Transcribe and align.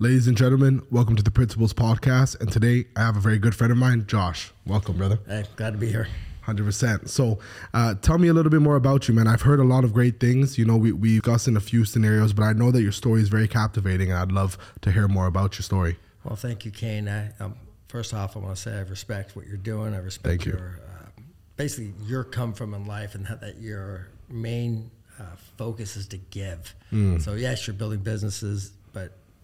Ladies 0.00 0.28
and 0.28 0.36
gentlemen, 0.36 0.82
welcome 0.92 1.16
to 1.16 1.24
the 1.24 1.30
Principles 1.32 1.74
Podcast. 1.74 2.40
And 2.40 2.52
today 2.52 2.84
I 2.94 3.00
have 3.00 3.16
a 3.16 3.20
very 3.20 3.36
good 3.36 3.56
friend 3.56 3.72
of 3.72 3.78
mine, 3.78 4.04
Josh. 4.06 4.52
Welcome, 4.64 4.96
brother. 4.96 5.18
Hey, 5.26 5.44
glad 5.56 5.72
to 5.72 5.78
be 5.78 5.90
here. 5.90 6.06
100%. 6.46 7.08
So, 7.08 7.40
uh, 7.74 7.96
tell 7.96 8.16
me 8.16 8.28
a 8.28 8.32
little 8.32 8.50
bit 8.50 8.62
more 8.62 8.76
about 8.76 9.08
you, 9.08 9.14
man. 9.14 9.26
I've 9.26 9.42
heard 9.42 9.58
a 9.58 9.64
lot 9.64 9.82
of 9.82 9.92
great 9.92 10.20
things. 10.20 10.56
You 10.56 10.66
know, 10.66 10.76
we, 10.76 10.92
we 10.92 11.16
discussed 11.16 11.48
in 11.48 11.56
a 11.56 11.60
few 11.60 11.84
scenarios, 11.84 12.32
but 12.32 12.44
I 12.44 12.52
know 12.52 12.70
that 12.70 12.80
your 12.80 12.92
story 12.92 13.22
is 13.22 13.28
very 13.28 13.48
captivating, 13.48 14.12
and 14.12 14.20
I'd 14.20 14.30
love 14.30 14.56
to 14.82 14.92
hear 14.92 15.08
more 15.08 15.26
about 15.26 15.56
your 15.56 15.64
story. 15.64 15.96
Well, 16.22 16.36
thank 16.36 16.64
you, 16.64 16.70
Kane. 16.70 17.08
I, 17.08 17.32
um, 17.40 17.56
first 17.88 18.14
off, 18.14 18.36
I 18.36 18.38
want 18.38 18.54
to 18.54 18.62
say 18.62 18.76
I 18.76 18.82
respect 18.82 19.34
what 19.34 19.48
you're 19.48 19.56
doing. 19.56 19.94
I 19.94 19.98
respect 19.98 20.28
Thank 20.28 20.46
you. 20.46 20.52
your, 20.52 20.80
uh, 20.88 21.22
basically, 21.56 21.92
your 22.04 22.22
come 22.22 22.52
from 22.52 22.72
in 22.72 22.86
life 22.86 23.16
and 23.16 23.26
that, 23.26 23.40
that 23.40 23.58
your 23.58 24.06
main 24.28 24.92
uh, 25.18 25.24
focus 25.56 25.96
is 25.96 26.06
to 26.06 26.18
give. 26.18 26.72
Mm. 26.92 27.20
So, 27.20 27.34
yes, 27.34 27.66
you're 27.66 27.74
building 27.74 27.98
businesses, 27.98 28.70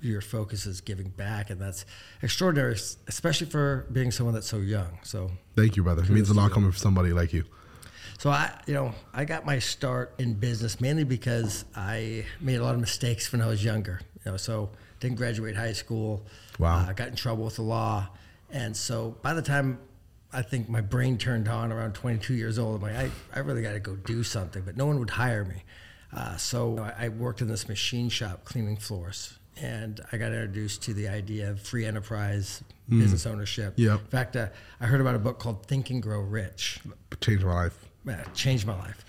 your 0.08 0.20
focus 0.20 0.66
is 0.66 0.80
giving 0.80 1.08
back, 1.08 1.50
and 1.50 1.60
that's 1.60 1.84
extraordinary, 2.22 2.76
especially 3.08 3.46
for 3.46 3.86
being 3.92 4.10
someone 4.10 4.34
that's 4.34 4.48
so 4.48 4.58
young. 4.58 4.98
So, 5.02 5.30
Thank 5.56 5.76
you, 5.76 5.82
brother. 5.82 6.02
It 6.02 6.10
means 6.10 6.30
a 6.30 6.34
lot 6.34 6.50
coming 6.50 6.70
from 6.70 6.78
somebody 6.78 7.12
like 7.12 7.32
you. 7.32 7.44
So 8.18 8.30
I, 8.30 8.58
you 8.66 8.74
know, 8.74 8.94
I 9.12 9.24
got 9.24 9.44
my 9.44 9.58
start 9.58 10.14
in 10.18 10.34
business 10.34 10.80
mainly 10.80 11.04
because 11.04 11.64
I 11.74 12.24
made 12.40 12.56
a 12.56 12.62
lot 12.62 12.74
of 12.74 12.80
mistakes 12.80 13.30
when 13.32 13.42
I 13.42 13.46
was 13.46 13.64
younger. 13.64 14.00
You 14.24 14.32
know, 14.32 14.36
so 14.36 14.70
didn't 15.00 15.16
graduate 15.16 15.56
high 15.56 15.72
school. 15.72 16.24
Wow. 16.58 16.86
Uh, 16.88 16.92
got 16.92 17.08
in 17.08 17.16
trouble 17.16 17.44
with 17.44 17.56
the 17.56 17.62
law, 17.62 18.08
and 18.50 18.76
so 18.76 19.16
by 19.22 19.34
the 19.34 19.42
time 19.42 19.78
I 20.32 20.42
think 20.42 20.68
my 20.68 20.80
brain 20.80 21.18
turned 21.18 21.48
on 21.48 21.70
around 21.70 21.94
22 21.94 22.34
years 22.34 22.58
old, 22.58 22.76
I'm 22.76 22.82
like, 22.82 22.96
I, 22.96 23.10
I 23.34 23.38
really 23.40 23.62
got 23.62 23.72
to 23.72 23.80
go 23.80 23.94
do 23.94 24.24
something, 24.24 24.62
but 24.62 24.76
no 24.76 24.86
one 24.86 24.98
would 24.98 25.10
hire 25.10 25.44
me. 25.44 25.62
Uh, 26.12 26.36
so 26.36 26.78
I, 26.78 27.06
I 27.06 27.08
worked 27.08 27.40
in 27.40 27.48
this 27.48 27.68
machine 27.68 28.08
shop 28.08 28.44
cleaning 28.44 28.76
floors. 28.76 29.38
And 29.60 30.00
I 30.12 30.16
got 30.16 30.32
introduced 30.32 30.82
to 30.82 30.94
the 30.94 31.08
idea 31.08 31.50
of 31.50 31.60
free 31.60 31.84
enterprise, 31.84 32.62
business 32.88 33.24
ownership. 33.26 33.74
Yep. 33.76 34.00
In 34.00 34.06
fact, 34.06 34.36
uh, 34.36 34.48
I 34.80 34.86
heard 34.86 35.00
about 35.00 35.14
a 35.14 35.18
book 35.18 35.38
called 35.38 35.66
Think 35.66 35.90
and 35.90 36.02
Grow 36.02 36.20
Rich 36.20 36.80
Changed 37.20 37.44
my 37.44 37.54
life. 37.54 37.86
uh, 38.08 38.16
changed 38.34 38.66
my 38.66 38.74
life. 38.76 39.04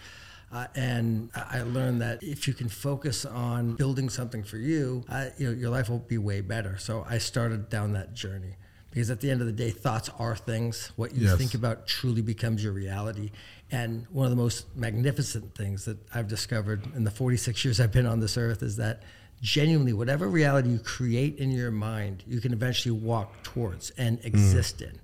Uh, 0.52 0.67
and 0.75 1.30
I 1.36 1.59
I 1.59 1.61
learned 1.64 2.02
that 2.02 2.22
if 2.23 2.47
you 2.47 2.53
can 2.53 2.69
focus 2.69 3.25
on 3.25 3.73
building 3.73 4.09
something 4.09 4.44
for 4.44 4.58
you, 4.58 5.03
uh, 5.09 5.30
you 5.38 5.47
know, 5.47 5.53
your 5.53 5.69
life 5.72 5.89
will 5.89 6.00
be 6.00 6.17
way 6.17 6.42
better. 6.42 6.78
So 6.78 7.06
I 7.09 7.17
started 7.17 7.67
down 7.69 7.94
that 7.94 8.14
journey 8.14 8.56
because 8.91 9.09
at 9.09 9.19
the 9.19 9.30
end 9.31 9.41
of 9.41 9.47
the 9.47 9.53
day, 9.53 9.72
thoughts 9.72 10.09
are 10.19 10.36
things. 10.36 10.91
What 10.95 11.14
you 11.14 11.28
Yes. 11.28 11.38
think 11.38 11.56
about 11.56 11.88
truly 11.88 12.22
becomes 12.22 12.64
your 12.64 12.72
reality. 12.72 13.31
And 13.72 14.06
one 14.12 14.25
of 14.25 14.30
the 14.30 14.38
most 14.41 14.67
magnificent 14.78 15.56
things 15.56 15.84
that 15.86 15.97
I've 16.14 16.28
discovered 16.30 16.86
in 16.95 17.03
the 17.03 17.12
46 17.12 17.66
years 17.66 17.80
I've 17.81 17.91
been 17.91 18.06
on 18.06 18.19
this 18.22 18.38
earth 18.38 18.62
is 18.64 18.78
that 18.78 19.02
genuinely, 19.41 19.94
whatever 19.94 20.28
reality 20.28 20.69
you 20.69 20.80
create 20.80 21.38
in 21.38 21.52
your 21.52 21.72
mind, 21.72 22.23
you 22.28 22.41
can 22.41 22.53
eventually 22.53 22.91
walk 22.91 23.44
towards 23.44 23.91
and 23.91 24.23
exist 24.23 24.81
in. 24.81 25.00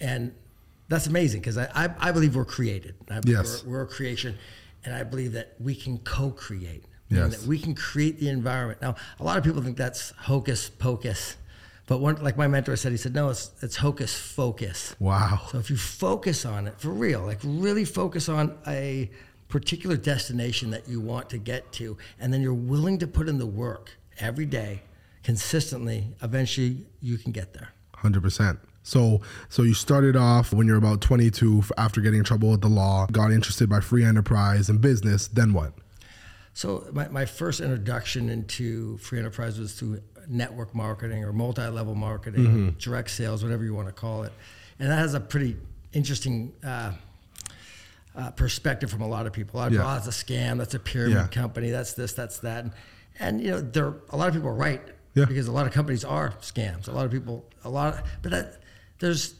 And 0.00 0.34
that's 0.88 1.06
amazing 1.06 1.40
because 1.40 1.58
I, 1.58 1.68
I, 1.74 1.88
I 1.98 2.12
believe 2.12 2.36
we're 2.36 2.44
created. 2.44 2.94
I, 3.10 3.20
Yes. 3.24 3.64
We're, 3.64 3.78
we're 3.78 3.82
a 3.82 3.86
creation. 3.86 4.36
And 4.84 4.94
I 4.94 5.04
believe 5.04 5.32
that 5.32 5.54
we 5.60 5.74
can 5.74 5.98
co 5.98 6.30
create. 6.30 6.84
Yes. 7.08 7.36
That 7.36 7.46
we 7.46 7.58
can 7.58 7.74
create 7.74 8.18
the 8.18 8.28
environment. 8.28 8.80
Now, 8.80 8.96
a 9.20 9.24
lot 9.24 9.36
of 9.36 9.44
people 9.44 9.62
think 9.62 9.76
that's 9.76 10.10
hocus 10.12 10.68
pocus. 10.68 11.36
But 11.86 11.98
one, 11.98 12.22
like 12.22 12.36
my 12.36 12.48
mentor 12.48 12.76
said, 12.76 12.92
he 12.92 12.98
said, 12.98 13.14
no, 13.14 13.28
it's, 13.28 13.50
it's 13.60 13.76
hocus 13.76 14.14
focus. 14.14 14.94
Wow. 14.98 15.42
So 15.50 15.58
if 15.58 15.68
you 15.68 15.76
focus 15.76 16.46
on 16.46 16.66
it 16.66 16.80
for 16.80 16.90
real, 16.90 17.20
like 17.20 17.40
really 17.42 17.84
focus 17.84 18.28
on 18.28 18.56
a 18.66 19.10
particular 19.52 19.98
destination 19.98 20.70
that 20.70 20.88
you 20.88 20.98
want 20.98 21.28
to 21.28 21.36
get 21.36 21.70
to, 21.72 21.98
and 22.18 22.32
then 22.32 22.40
you're 22.40 22.54
willing 22.54 22.98
to 22.98 23.06
put 23.06 23.28
in 23.28 23.36
the 23.36 23.46
work 23.46 23.90
every 24.18 24.46
day, 24.46 24.80
consistently, 25.22 26.08
eventually 26.22 26.86
you 27.00 27.18
can 27.18 27.32
get 27.32 27.52
there. 27.52 27.68
Hundred 27.94 28.22
percent. 28.22 28.58
So, 28.82 29.20
so 29.50 29.62
you 29.62 29.74
started 29.74 30.16
off 30.16 30.54
when 30.54 30.66
you're 30.66 30.78
about 30.78 31.02
22 31.02 31.64
after 31.76 32.00
getting 32.00 32.20
in 32.20 32.24
trouble 32.24 32.50
with 32.50 32.62
the 32.62 32.68
law, 32.68 33.06
got 33.12 33.30
interested 33.30 33.68
by 33.68 33.80
free 33.80 34.04
enterprise 34.04 34.70
and 34.70 34.80
business. 34.80 35.28
Then 35.28 35.52
what? 35.52 35.74
So 36.54 36.88
my, 36.90 37.08
my 37.08 37.26
first 37.26 37.60
introduction 37.60 38.30
into 38.30 38.96
free 38.98 39.18
enterprise 39.18 39.58
was 39.58 39.74
through 39.74 40.00
network 40.28 40.74
marketing 40.74 41.24
or 41.24 41.32
multi-level 41.32 41.94
marketing, 41.94 42.74
direct 42.78 43.10
sales, 43.10 43.44
whatever 43.44 43.64
you 43.64 43.74
want 43.74 43.88
to 43.88 43.92
call 43.92 44.22
it, 44.22 44.32
and 44.78 44.90
that 44.90 44.98
has 44.98 45.12
a 45.12 45.20
pretty 45.20 45.58
interesting 45.92 46.54
uh, 46.64 46.92
uh, 48.16 48.30
perspective 48.32 48.90
from 48.90 49.00
a 49.02 49.08
lot 49.08 49.26
of 49.26 49.32
people. 49.32 49.58
A 49.58 49.58
lot 49.58 49.66
of 49.66 49.72
people, 49.72 49.86
Yeah. 49.86 49.92
oh, 49.92 49.94
that's 50.04 50.08
a 50.22 50.24
scam, 50.24 50.58
that's 50.58 50.74
a 50.74 50.78
pyramid 50.78 51.16
Yeah. 51.16 51.26
company, 51.28 51.70
that's 51.70 51.94
this, 51.94 52.12
that's 52.12 52.38
that, 52.40 52.64
and, 52.64 52.72
and 53.18 53.40
you 53.40 53.50
know, 53.52 53.60
there 53.60 53.94
a 54.10 54.16
lot 54.16 54.28
of 54.28 54.34
people 54.34 54.48
are 54.48 54.54
right 54.54 54.82
Yeah. 55.14 55.24
because 55.26 55.46
a 55.48 55.52
lot 55.52 55.66
of 55.66 55.72
companies 55.72 56.04
are 56.04 56.32
scams. 56.42 56.88
A 56.88 56.92
lot 56.92 57.04
of 57.06 57.10
people, 57.12 57.44
a 57.64 57.70
lot, 57.70 57.94
of, 57.94 58.02
but 58.22 58.30
that 58.32 58.60
there's 58.98 59.34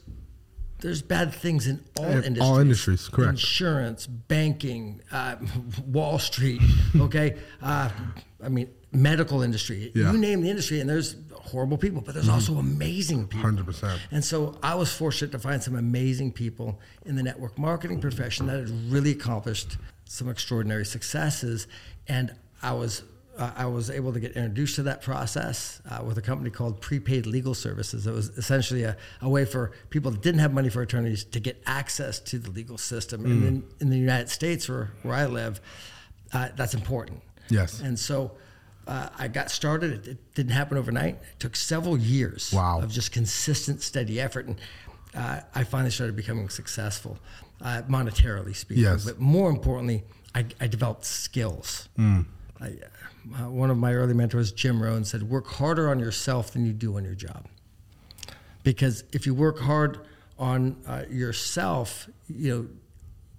there's 0.81 1.01
bad 1.01 1.33
things 1.33 1.69
in 1.69 1.79
all 1.97 2.07
industries. 2.07 2.41
all 2.41 2.59
industries. 2.59 3.09
correct. 3.09 3.31
Insurance, 3.31 4.05
banking, 4.09 5.01
uh, 5.13 5.37
Wall 5.87 6.19
Street. 6.19 6.61
Okay, 6.97 7.37
uh, 7.63 7.89
I 8.43 8.49
mean 8.49 8.69
medical 8.91 9.43
industry. 9.43 9.93
Yeah. 9.95 10.11
You 10.13 10.19
name 10.19 10.41
the 10.43 10.51
industry, 10.51 10.81
and 10.81 10.91
there's 10.91 11.15
horrible 11.43 11.77
people, 11.77 12.01
but 12.01 12.15
there's 12.15 12.29
also 12.29 12.55
amazing 12.55 13.27
people. 13.27 13.51
100%. 13.51 13.99
And 14.11 14.25
so 14.25 14.57
I 14.63 14.75
was 14.75 14.93
fortunate 14.93 15.33
to 15.33 15.39
find 15.39 15.63
some 15.63 15.77
amazing 15.77 16.33
people 16.33 16.81
in 17.05 17.17
the 17.17 17.23
network 17.23 17.59
marketing 17.59 18.01
profession 18.01 18.47
that 18.47 18.61
had 18.61 18.93
really 18.93 19.11
accomplished 19.11 19.77
some 20.05 20.29
extraordinary 20.29 20.85
successes, 20.85 21.67
and 22.09 22.35
I 22.63 22.73
was. 22.73 23.03
Uh, 23.35 23.51
I 23.57 23.65
was 23.65 23.89
able 23.89 24.13
to 24.13 24.21
get 24.21 24.33
introduced 24.33 24.77
to 24.77 24.83
that 24.83 25.01
process 25.01 25.81
uh, 25.89 26.05
with 26.05 26.19
a 26.19 26.21
company 26.21 26.51
called 26.51 26.83
Prepaid 26.83 27.25
Legal 27.25 27.55
Services. 27.55 28.07
It 28.07 28.13
was 28.13 28.29
essentially 28.37 28.83
a, 28.83 28.95
a 29.23 29.29
way 29.31 29.47
for 29.47 29.73
people 29.89 30.11
that 30.11 30.21
didn't 30.21 30.41
have 30.41 30.53
money 30.53 30.69
for 30.69 30.83
attorneys 30.83 31.25
to 31.25 31.41
get 31.41 31.63
access 31.65 32.21
to 32.21 32.39
the 32.39 32.51
legal 32.51 32.77
system. 32.77 33.25
And 33.25 33.43
in, 33.43 33.65
in 33.81 33.89
the 33.89 33.97
United 33.97 34.29
States, 34.29 34.69
where, 34.69 34.91
where 35.03 35.15
I 35.15 35.25
live, 35.25 35.63
uh, 36.35 36.51
that's 36.57 36.75
important. 36.75 37.23
Yes. 37.49 37.81
And 37.81 37.99
so 37.99 38.33
uh, 38.87 39.09
I 39.19 39.29
got 39.29 39.51
started. 39.51 39.93
It, 39.93 40.07
it 40.13 40.35
didn't 40.35 40.53
happen 40.53 40.77
overnight. 40.79 41.15
It 41.15 41.41
took 41.41 41.57
several 41.57 41.97
years 41.97 42.53
Wow. 42.53 42.81
of 42.83 42.91
just 42.91 43.13
consistent, 43.13 43.83
steady 43.83 44.21
effort. 44.21 44.47
And 44.47 44.61
uh, 45.15 45.41
I 45.55 45.65
finally 45.65 45.91
started 45.91 46.17
becoming 46.17 46.49
successful, 46.49 47.19
uh, 47.61 47.83
monetarily 47.89 48.55
speaking. 48.57 48.85
Yes. 48.85 49.05
But 49.05 49.21
more 49.21 49.51
importantly, 49.51 50.05
I, 50.35 50.47
I 50.61 50.67
developed 50.67 51.05
skills. 51.05 51.89
I, 51.99 52.23
uh, 52.61 53.49
one 53.51 53.71
of 53.71 53.77
my 53.79 53.95
early 53.95 54.15
mentors, 54.15 54.51
Jim 54.53 54.83
Rohn, 54.83 55.05
said, 55.05 55.23
work 55.25 55.47
harder 55.47 55.89
on 55.91 55.99
yourself 56.01 56.53
than 56.53 56.67
you 56.67 56.73
do 56.73 56.97
on 56.97 57.05
your 57.05 57.15
job. 57.15 57.47
Because 58.65 59.05
if 59.13 59.27
you 59.27 59.35
work 59.35 59.59
hard 59.61 60.01
on 60.39 60.77
uh, 60.87 61.05
yourself, 61.11 62.09
you 62.29 62.51
know, 62.57 62.69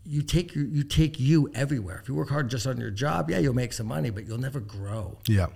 you 0.05 0.21
take 0.21 0.53
your, 0.55 0.65
you 0.65 0.83
take 0.83 1.19
you 1.19 1.49
everywhere. 1.53 1.99
If 2.01 2.09
you 2.09 2.15
work 2.15 2.29
hard 2.29 2.49
just 2.49 2.67
on 2.67 2.77
your 2.77 2.91
job, 2.91 3.29
yeah, 3.29 3.39
you'll 3.39 3.53
make 3.53 3.73
some 3.73 3.87
money, 3.87 4.09
but 4.09 4.25
you'll 4.25 4.37
never 4.37 4.59
grow. 4.59 5.17
Yeah. 5.27 5.47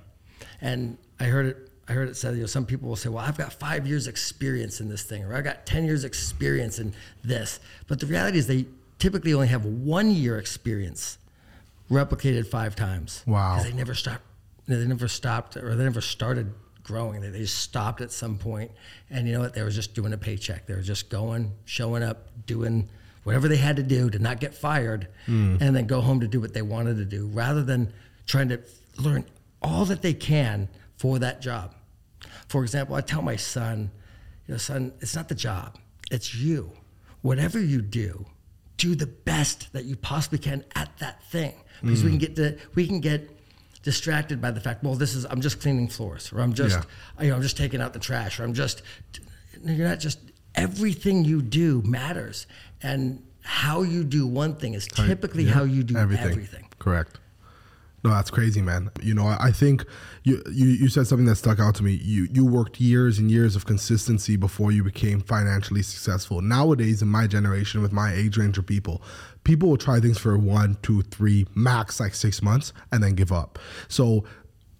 And 0.61 0.97
I 1.19 1.25
heard 1.25 1.45
it. 1.47 1.71
I 1.89 1.93
heard 1.93 2.09
it 2.09 2.17
said, 2.17 2.35
you 2.35 2.41
know, 2.41 2.47
some 2.47 2.65
people 2.65 2.89
will 2.89 2.97
say, 2.97 3.07
"Well, 3.07 3.23
I've 3.23 3.37
got 3.37 3.53
five 3.53 3.87
years 3.87 4.07
experience 4.07 4.81
in 4.81 4.89
this 4.89 5.03
thing, 5.03 5.23
or 5.23 5.33
I've 5.33 5.45
got 5.45 5.65
ten 5.65 5.85
years 5.85 6.03
experience 6.03 6.79
in 6.79 6.93
this." 7.23 7.61
But 7.87 8.01
the 8.01 8.05
reality 8.05 8.37
is, 8.37 8.47
they 8.47 8.65
typically 8.99 9.33
only 9.33 9.47
have 9.47 9.65
one 9.65 10.11
year 10.11 10.37
experience 10.37 11.17
replicated 11.89 12.47
five 12.47 12.75
times. 12.75 13.23
Wow. 13.25 13.61
They 13.63 13.71
never 13.71 13.93
stopped. 13.93 14.23
They 14.67 14.85
never 14.85 15.07
stopped, 15.07 15.55
or 15.55 15.75
they 15.75 15.83
never 15.85 16.01
started 16.01 16.53
growing. 16.83 17.21
They, 17.21 17.29
they 17.29 17.39
just 17.39 17.59
stopped 17.59 18.01
at 18.01 18.11
some 18.11 18.37
point, 18.37 18.71
and 19.09 19.25
you 19.25 19.33
know 19.33 19.39
what? 19.39 19.53
They 19.53 19.63
were 19.63 19.69
just 19.69 19.93
doing 19.93 20.11
a 20.11 20.17
paycheck. 20.17 20.65
They 20.67 20.73
were 20.73 20.81
just 20.81 21.09
going, 21.09 21.53
showing 21.63 22.03
up, 22.03 22.27
doing 22.45 22.89
whatever 23.27 23.49
they 23.49 23.57
had 23.57 23.75
to 23.75 23.83
do 23.83 24.09
to 24.09 24.19
not 24.19 24.39
get 24.39 24.55
fired, 24.55 25.09
hmm. 25.25 25.57
and 25.59 25.75
then 25.75 25.85
go 25.85 25.99
home 25.99 26.21
to 26.21 26.29
do 26.29 26.39
what 26.39 26.53
they 26.53 26.61
wanted 26.61 26.95
to 26.95 27.03
do, 27.03 27.27
rather 27.27 27.61
than 27.61 27.91
trying 28.25 28.47
to 28.47 28.57
learn 28.97 29.25
all 29.61 29.83
that 29.83 30.01
they 30.01 30.13
can 30.13 30.69
for 30.95 31.19
that 31.19 31.41
job. 31.41 31.75
For 32.47 32.63
example, 32.63 32.95
I 32.95 33.01
tell 33.01 33.21
my 33.21 33.35
son, 33.35 33.91
you 34.47 34.53
know, 34.53 34.57
son, 34.57 34.93
it's 35.01 35.13
not 35.13 35.27
the 35.27 35.35
job, 35.35 35.77
it's 36.09 36.33
you. 36.33 36.71
Whatever 37.21 37.59
you 37.59 37.81
do, 37.81 38.25
do 38.77 38.95
the 38.95 39.07
best 39.07 39.73
that 39.73 39.83
you 39.83 39.97
possibly 39.97 40.39
can 40.39 40.63
at 40.73 40.89
that 40.99 41.21
thing. 41.25 41.53
Because 41.81 42.05
we 42.05 42.11
hmm. 42.11 42.19
can 42.19 42.19
get 42.19 42.35
the, 42.37 42.57
we 42.75 42.87
can 42.87 43.01
get 43.01 43.29
distracted 43.83 44.41
by 44.41 44.51
the 44.51 44.61
fact, 44.61 44.85
well, 44.85 44.95
this 44.95 45.15
is 45.15 45.25
I'm 45.25 45.41
just 45.41 45.59
cleaning 45.59 45.89
floors, 45.89 46.31
or 46.31 46.39
I'm 46.39 46.53
just 46.53 46.79
you 47.19 47.27
know, 47.27 47.35
I'm 47.35 47.41
just 47.41 47.57
taking 47.57 47.81
out 47.81 47.91
the 47.91 47.99
trash, 47.99 48.39
or 48.39 48.45
I'm 48.45 48.53
just 48.53 48.83
you're 49.65 49.89
not 49.89 49.99
just 49.99 50.19
everything 50.55 51.23
you 51.23 51.41
do 51.41 51.81
matters. 51.83 52.47
And 52.81 53.23
how 53.47 53.81
you 53.81 54.03
do 54.03 54.27
one 54.27 54.55
thing 54.55 54.73
is 54.73 54.87
typically 54.87 55.43
Yeah. 55.45 55.53
how 55.53 55.63
you 55.63 55.81
do 55.83 55.95
everything. 55.97 56.47
Correct. 56.79 57.19
No, 58.03 58.11
that's 58.11 58.29
crazy, 58.29 58.61
man. 58.61 58.91
You 59.01 59.13
know, 59.15 59.25
I, 59.27 59.47
I 59.47 59.51
think 59.51 59.83
you, 60.23 60.41
you 60.51 60.67
you 60.67 60.87
said 60.87 61.07
something 61.07 61.25
that 61.25 61.35
stuck 61.37 61.59
out 61.59 61.75
to 61.75 61.83
me. 61.83 61.93
You 61.93 62.27
you 62.31 62.45
worked 62.45 62.79
years 62.79 63.17
and 63.19 63.31
years 63.31 63.55
of 63.55 63.65
consistency 63.65 64.35
before 64.35 64.71
you 64.71 64.83
became 64.83 65.19
financially 65.19 65.81
successful. 65.81 66.41
Nowadays, 66.41 67.01
in 67.01 67.07
my 67.07 67.25
generation, 67.25 67.81
with 67.81 67.91
my 67.91 68.13
age 68.13 68.37
range 68.37 68.57
of 68.57 68.65
people, 68.67 69.01
people 69.45 69.69
will 69.69 69.77
try 69.77 69.99
things 69.99 70.17
for 70.19 70.37
one, 70.37 70.77
two, 70.83 71.01
three, 71.01 71.47
max 71.55 71.99
like 71.99 72.13
six 72.13 72.41
months, 72.41 72.71
and 72.91 73.03
then 73.03 73.15
give 73.15 73.31
up. 73.31 73.57
So, 73.87 74.23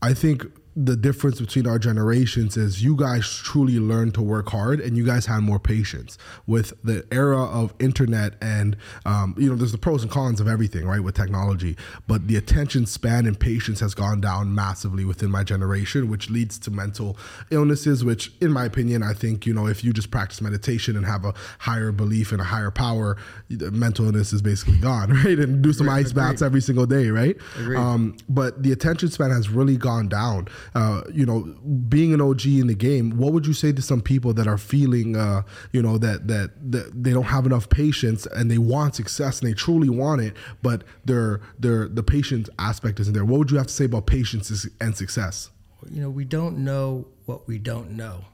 I 0.02 0.14
think 0.14 0.46
the 0.80 0.96
difference 0.96 1.40
between 1.40 1.66
our 1.66 1.80
generations 1.80 2.56
is 2.56 2.84
you 2.84 2.96
guys 2.96 3.28
truly 3.28 3.80
learned 3.80 4.14
to 4.14 4.22
work 4.22 4.50
hard 4.50 4.80
and 4.80 4.96
you 4.96 5.04
guys 5.04 5.26
had 5.26 5.40
more 5.40 5.60
patience. 5.60 6.20
With 6.46 6.72
the 6.84 7.06
era 7.12 7.44
of 7.44 7.74
internet 7.80 8.36
and 8.42 8.78
um, 9.06 9.34
you 9.38 9.50
know 9.50 9.56
there's 9.56 9.72
the 9.72 9.80
pros 9.80 10.04
and 10.04 10.12
cons 10.12 10.40
of 10.40 10.48
everything 10.48 10.86
right 10.86 11.02
with 11.02 11.16
technology. 11.16 11.76
But 12.06 12.28
the 12.28 12.36
attention 12.36 12.86
span 12.86 13.26
and 13.26 13.40
patience 13.40 13.80
has 13.80 13.96
gone 13.96 14.22
down 14.22 14.54
massively 14.54 15.04
within 15.04 15.32
my 15.32 15.44
generation 15.44 16.10
which 16.10 16.30
leads 16.30 16.60
to 16.60 16.72
mental 16.72 17.18
illnesses 17.50 18.04
which 18.04 18.32
in 18.42 18.52
my 18.52 18.66
opinion 18.66 19.02
i 19.02 19.14
think 19.14 19.46
you 19.46 19.54
know 19.54 19.68
if 19.68 19.84
you 19.84 19.94
just 19.94 20.12
practice 20.12 20.42
meditation 20.42 20.96
and 20.96 21.06
have 21.06 21.26
a 21.26 21.34
higher 21.60 21.92
belief 21.92 22.32
and 22.32 22.42
a 22.42 22.44
higher 22.44 22.72
power 22.72 23.18
mental 23.50 24.06
illness 24.06 24.34
is 24.34 24.42
basically 24.42 24.78
gone 24.78 25.10
right 25.26 25.40
and 25.40 25.62
do 25.62 25.74
some 25.74 25.90
ice 25.90 26.12
baths 26.12 26.42
every 26.42 26.62
single 26.62 26.86
day 26.86 27.10
right? 27.10 27.38
Um, 27.78 28.18
but 28.30 28.64
the 28.64 28.72
attention 28.72 29.10
span 29.10 29.32
has 29.32 29.50
really 29.50 29.78
gone 29.78 30.08
down 30.08 30.48
uh, 30.76 31.02
you 31.12 31.26
know, 31.26 31.42
being 31.90 32.14
an 32.14 32.22
OG 32.22 32.46
in 32.46 32.68
the 32.68 32.76
game, 32.76 33.18
what 33.18 33.34
would 33.34 33.46
you 33.46 33.54
say 33.54 33.72
to 33.72 33.82
some 33.82 34.02
people 34.02 34.34
that 34.34 34.48
are 34.48 34.58
feeling, 34.58 35.16
uh, 35.16 35.44
you 35.72 35.82
know, 35.82 35.98
that, 35.98 36.28
that 36.28 36.52
that 36.72 37.04
they 37.04 37.12
don't 37.12 37.26
have 37.26 37.46
enough 37.46 37.70
patience 37.70 38.26
and 38.26 38.50
they 38.52 38.58
want 38.58 38.96
success 38.96 39.40
and 39.40 39.50
they 39.50 39.54
truly 39.54 39.90
want 39.90 40.22
it, 40.22 40.36
but 40.62 40.84
their 41.06 41.42
their 41.60 41.88
the 41.88 42.04
patience 42.04 42.50
aspect 42.60 43.00
isn't 43.00 43.14
there? 43.14 43.26
What 43.26 43.40
would 43.40 43.52
you 43.52 43.58
have 43.58 43.68
to 43.68 43.74
say 43.74 43.86
about 43.86 44.06
patience 44.08 44.68
and 44.82 44.96
success? 44.96 45.50
You 45.90 46.02
know, 46.02 46.10
we 46.10 46.26
don't 46.26 46.60
know 46.60 47.08
what 47.26 47.48
we 47.48 47.60
don't 47.60 47.92
know, 47.92 48.26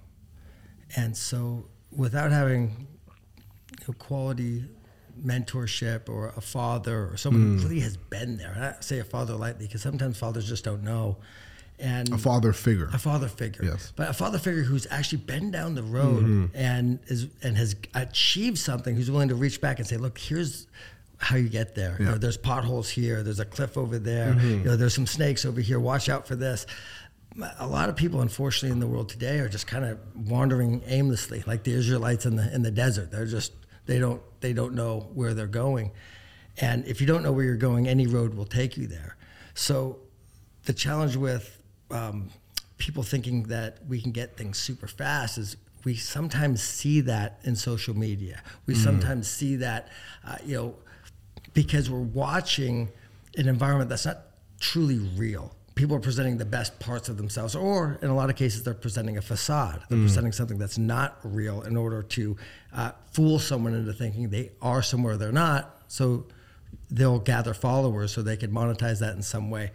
and 0.96 1.16
so 1.16 1.66
without 1.92 2.32
having 2.32 2.88
you 3.80 3.86
know, 3.88 3.94
quality 4.00 4.66
mentorship 5.22 6.10
or 6.10 6.34
a 6.36 6.42
father 6.42 7.10
or 7.12 7.18
someone 7.18 7.44
mm. 7.44 7.62
who 7.62 7.68
really 7.68 7.82
has 7.82 7.98
been 7.98 8.38
there. 8.38 8.52
And 8.52 8.66
I 8.66 8.76
say 8.80 9.00
a 9.00 9.04
father 9.04 9.36
lightly 9.36 9.68
because 9.68 9.82
sometimes 9.82 10.18
fathers 10.18 10.48
just 10.48 10.64
don't 10.64 10.84
know 10.84 11.18
and 11.80 12.12
a 12.14 12.18
father 12.18 12.54
figure. 12.54 12.90
A 12.94 12.98
father 12.98 13.28
figure. 13.28 13.66
Yes. 13.66 13.92
But 13.96 14.10
a 14.10 14.14
father 14.14 14.38
figure 14.38 14.64
who's 14.64 14.88
actually 14.90 15.20
been 15.20 15.52
down 15.52 15.76
the 15.76 15.84
road 15.84 16.24
mm-hmm. 16.24 16.46
and 16.56 17.00
is 17.08 17.28
and 17.42 17.58
has 17.58 17.76
achieved 17.94 18.58
something, 18.58 18.96
who's 18.96 19.12
willing 19.12 19.30
to 19.30 19.36
reach 19.36 19.60
back 19.60 19.80
and 19.80 19.88
say, 19.88 19.98
look, 19.98 20.18
here's 20.18 20.68
how 21.18 21.36
you 21.36 21.50
get 21.50 21.76
there. 21.76 21.96
Yeah. 22.00 22.06
You 22.06 22.12
know, 22.12 22.18
there's 22.18 22.38
potholes 22.38 22.90
here, 22.90 23.24
there's 23.24 23.40
a 23.40 23.46
cliff 23.46 23.78
over 23.78 23.98
there, 23.98 24.34
mm-hmm. 24.34 24.50
you 24.50 24.64
know, 24.64 24.76
there's 24.76 24.94
some 24.94 25.08
snakes 25.08 25.46
over 25.46 25.62
here, 25.62 25.80
watch 25.80 26.10
out 26.10 26.28
for 26.28 26.36
this. 26.36 26.66
A 27.60 27.66
lot 27.66 27.90
of 27.90 27.96
people, 27.96 28.22
unfortunately, 28.22 28.72
in 28.72 28.80
the 28.80 28.88
world 28.88 29.10
today 29.10 29.40
are 29.40 29.50
just 29.50 29.66
kind 29.66 29.86
of 29.86 29.98
wandering 30.30 30.84
aimlessly, 30.86 31.44
like 31.48 31.64
the 31.64 31.74
Israelites 31.74 32.28
in 32.28 32.36
the 32.36 32.54
in 32.54 32.62
the 32.62 32.70
desert. 32.70 33.10
They're 33.10 33.26
just 33.26 33.54
they 33.88 33.98
don't 33.98 34.22
they 34.42 34.54
don't 34.54 34.76
know 34.76 35.10
where 35.16 35.34
they're 35.34 35.48
going, 35.48 35.92
and 36.62 36.86
if 36.86 37.02
you 37.02 37.08
don't 37.08 37.24
know 37.24 37.32
where 37.32 37.44
you're 37.44 37.56
going, 37.56 37.88
any 37.88 38.06
road 38.06 38.36
will 38.36 38.46
take 38.46 38.78
you 38.78 38.86
there. 38.86 39.16
So, 39.56 39.98
the 40.66 40.74
challenge 40.74 41.16
with 41.16 41.63
um, 41.92 42.30
people 42.78 43.04
thinking 43.04 43.44
that 43.44 43.80
we 43.88 44.02
can 44.02 44.12
get 44.12 44.36
things 44.36 44.58
super 44.58 44.88
fast 44.88 45.38
is 45.38 45.58
we 45.86 45.96
sometimes 45.96 46.62
see 46.62 47.02
that 47.02 47.40
in 47.44 47.56
social 47.56 47.96
media. 47.96 48.42
We 48.66 48.74
mm. 48.74 48.78
sometimes 48.78 49.30
see 49.30 49.58
that, 49.58 49.90
uh, 50.26 50.38
you 50.46 50.56
know, 50.56 50.76
because 51.54 51.90
we're 51.90 52.00
watching 52.00 52.90
an 53.38 53.48
environment 53.48 53.90
that's 53.90 54.06
not 54.06 54.20
truly 54.60 54.98
real. 55.16 55.54
People 55.76 55.96
are 55.96 56.02
presenting 56.02 56.38
the 56.38 56.46
best 56.46 56.80
parts 56.80 57.10
of 57.10 57.18
themselves, 57.18 57.56
or 57.56 57.98
in 58.02 58.10
a 58.10 58.16
lot 58.16 58.30
of 58.30 58.36
cases, 58.36 58.64
they're 58.64 58.74
presenting 58.74 59.18
a 59.18 59.22
facade. 59.22 59.82
They're 59.90 59.98
mm. 59.98 60.04
presenting 60.04 60.32
something 60.32 60.60
that's 60.60 60.78
not 60.78 61.18
real 61.24 61.64
in 61.64 61.76
order 61.76 62.04
to 62.04 62.38
uh, 62.74 62.92
fool 63.12 63.40
someone 63.40 63.74
into 63.74 63.92
thinking 63.92 64.30
they 64.30 64.52
are 64.62 64.82
somewhere 64.82 65.18
they're 65.18 65.32
not. 65.32 65.82
So 65.88 66.26
they'll 66.92 67.20
gather 67.20 67.54
followers 67.54 68.12
so 68.14 68.22
they 68.22 68.38
can 68.38 68.52
monetize 68.52 69.00
that 69.00 69.16
in 69.16 69.24
some 69.24 69.50
way. 69.50 69.72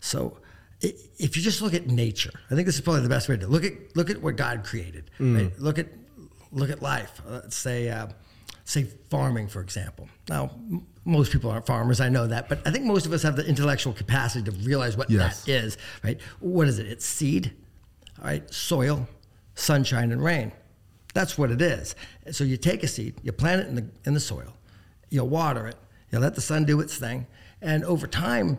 So 0.00 0.38
if 0.82 1.36
you 1.36 1.42
just 1.42 1.62
look 1.62 1.74
at 1.74 1.86
nature, 1.86 2.32
I 2.50 2.54
think 2.54 2.66
this 2.66 2.74
is 2.74 2.80
probably 2.80 3.02
the 3.02 3.08
best 3.08 3.28
way 3.28 3.36
to 3.36 3.46
look 3.46 3.64
at 3.64 3.72
look 3.94 4.10
at 4.10 4.20
what 4.20 4.36
God 4.36 4.64
created. 4.64 5.10
Mm. 5.18 5.36
Right? 5.36 5.58
Look 5.58 5.78
at 5.78 5.88
look 6.50 6.70
at 6.70 6.82
life. 6.82 7.20
Let's 7.28 7.56
say 7.56 7.88
uh, 7.88 8.08
say 8.64 8.84
farming, 9.10 9.48
for 9.48 9.60
example. 9.60 10.08
Now, 10.28 10.50
m- 10.70 10.86
most 11.04 11.32
people 11.32 11.50
aren't 11.50 11.66
farmers. 11.66 12.00
I 12.00 12.08
know 12.08 12.26
that, 12.26 12.48
but 12.48 12.66
I 12.66 12.70
think 12.70 12.84
most 12.84 13.06
of 13.06 13.12
us 13.12 13.22
have 13.22 13.36
the 13.36 13.46
intellectual 13.46 13.92
capacity 13.92 14.50
to 14.50 14.56
realize 14.58 14.96
what 14.96 15.10
yes. 15.10 15.44
that 15.44 15.52
is. 15.52 15.78
Right? 16.02 16.20
What 16.40 16.68
is 16.68 16.78
it? 16.78 16.86
It's 16.86 17.04
seed, 17.04 17.52
all 18.18 18.26
right, 18.26 18.52
soil, 18.52 19.08
sunshine, 19.54 20.12
and 20.12 20.22
rain. 20.22 20.52
That's 21.14 21.36
what 21.36 21.50
it 21.50 21.60
is. 21.60 21.94
So 22.30 22.44
you 22.44 22.56
take 22.56 22.82
a 22.82 22.88
seed, 22.88 23.14
you 23.22 23.32
plant 23.32 23.62
it 23.62 23.68
in 23.68 23.74
the 23.76 23.86
in 24.04 24.14
the 24.14 24.20
soil, 24.20 24.54
you 25.10 25.22
water 25.24 25.66
it, 25.66 25.76
you 26.10 26.18
let 26.18 26.34
the 26.34 26.40
sun 26.40 26.64
do 26.64 26.80
its 26.80 26.96
thing, 26.96 27.26
and 27.60 27.84
over 27.84 28.06
time 28.06 28.58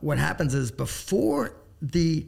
what 0.00 0.18
happens 0.18 0.54
is 0.54 0.70
before 0.70 1.56
the 1.80 2.26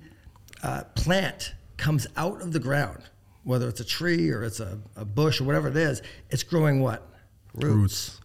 uh, 0.63 0.85
plant 0.95 1.55
comes 1.77 2.07
out 2.17 2.41
of 2.43 2.53
the 2.53 2.61
ground, 2.61 3.03
whether 3.45 3.69
it's 3.69 3.81
a 3.81 3.85
tree 3.85 4.31
or 4.31 4.43
it's 4.43 4.61
a, 4.61 4.79
a 4.97 5.05
bush 5.05 5.41
or 5.41 5.45
whatever 5.45 5.69
it 5.69 5.77
is, 5.77 6.03
it's 6.31 6.43
growing 6.43 6.81
what? 6.81 7.09
Roots. 7.55 7.65
roots. 7.65 8.21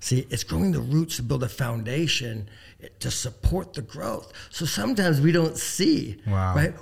See, 0.00 0.26
it's 0.28 0.44
growing 0.44 0.72
the 0.72 0.80
roots 0.80 1.16
to 1.16 1.22
build 1.22 1.42
a 1.44 1.48
foundation 1.48 2.50
to 2.98 3.10
support 3.10 3.72
the 3.72 3.80
growth. 3.80 4.34
So 4.50 4.66
sometimes 4.66 5.18
we 5.18 5.32
don't 5.32 5.56
see, 5.56 6.20
wow. 6.26 6.54
right? 6.54 6.74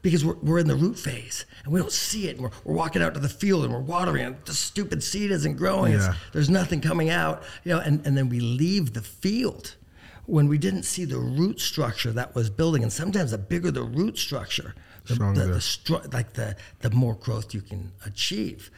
Because 0.00 0.24
we're, 0.24 0.36
we're 0.36 0.58
in 0.58 0.66
the 0.66 0.74
root 0.74 0.98
phase 0.98 1.44
and 1.64 1.74
we 1.74 1.80
don't 1.80 1.92
see 1.92 2.28
it. 2.28 2.36
And 2.36 2.44
we're, 2.44 2.50
we're 2.64 2.74
walking 2.74 3.02
out 3.02 3.12
to 3.14 3.20
the 3.20 3.28
field 3.28 3.64
and 3.64 3.72
we're 3.72 3.80
watering 3.80 4.24
and 4.24 4.36
the 4.46 4.54
stupid 4.54 5.02
seed 5.02 5.30
isn't 5.30 5.56
growing. 5.56 5.92
Yeah. 5.92 6.14
There's 6.32 6.48
nothing 6.48 6.80
coming 6.80 7.10
out, 7.10 7.42
you 7.64 7.72
know, 7.72 7.80
and, 7.80 8.06
and 8.06 8.16
then 8.16 8.30
we 8.30 8.40
leave 8.40 8.94
the 8.94 9.02
field 9.02 9.76
when 10.26 10.48
we 10.48 10.58
didn't 10.58 10.84
see 10.84 11.04
the 11.04 11.18
root 11.18 11.60
structure 11.60 12.12
that 12.12 12.34
was 12.34 12.48
building. 12.50 12.82
And 12.82 12.92
sometimes 12.92 13.32
the 13.32 13.38
bigger 13.38 13.70
the 13.70 13.82
root 13.82 14.18
structure, 14.18 14.74
the, 15.06 15.14
the, 15.14 15.46
the 15.46 15.58
stru- 15.58 16.12
like 16.12 16.34
the, 16.34 16.56
the 16.80 16.90
more 16.90 17.14
growth 17.14 17.54
you 17.54 17.60
can 17.60 17.92
achieve. 18.06 18.70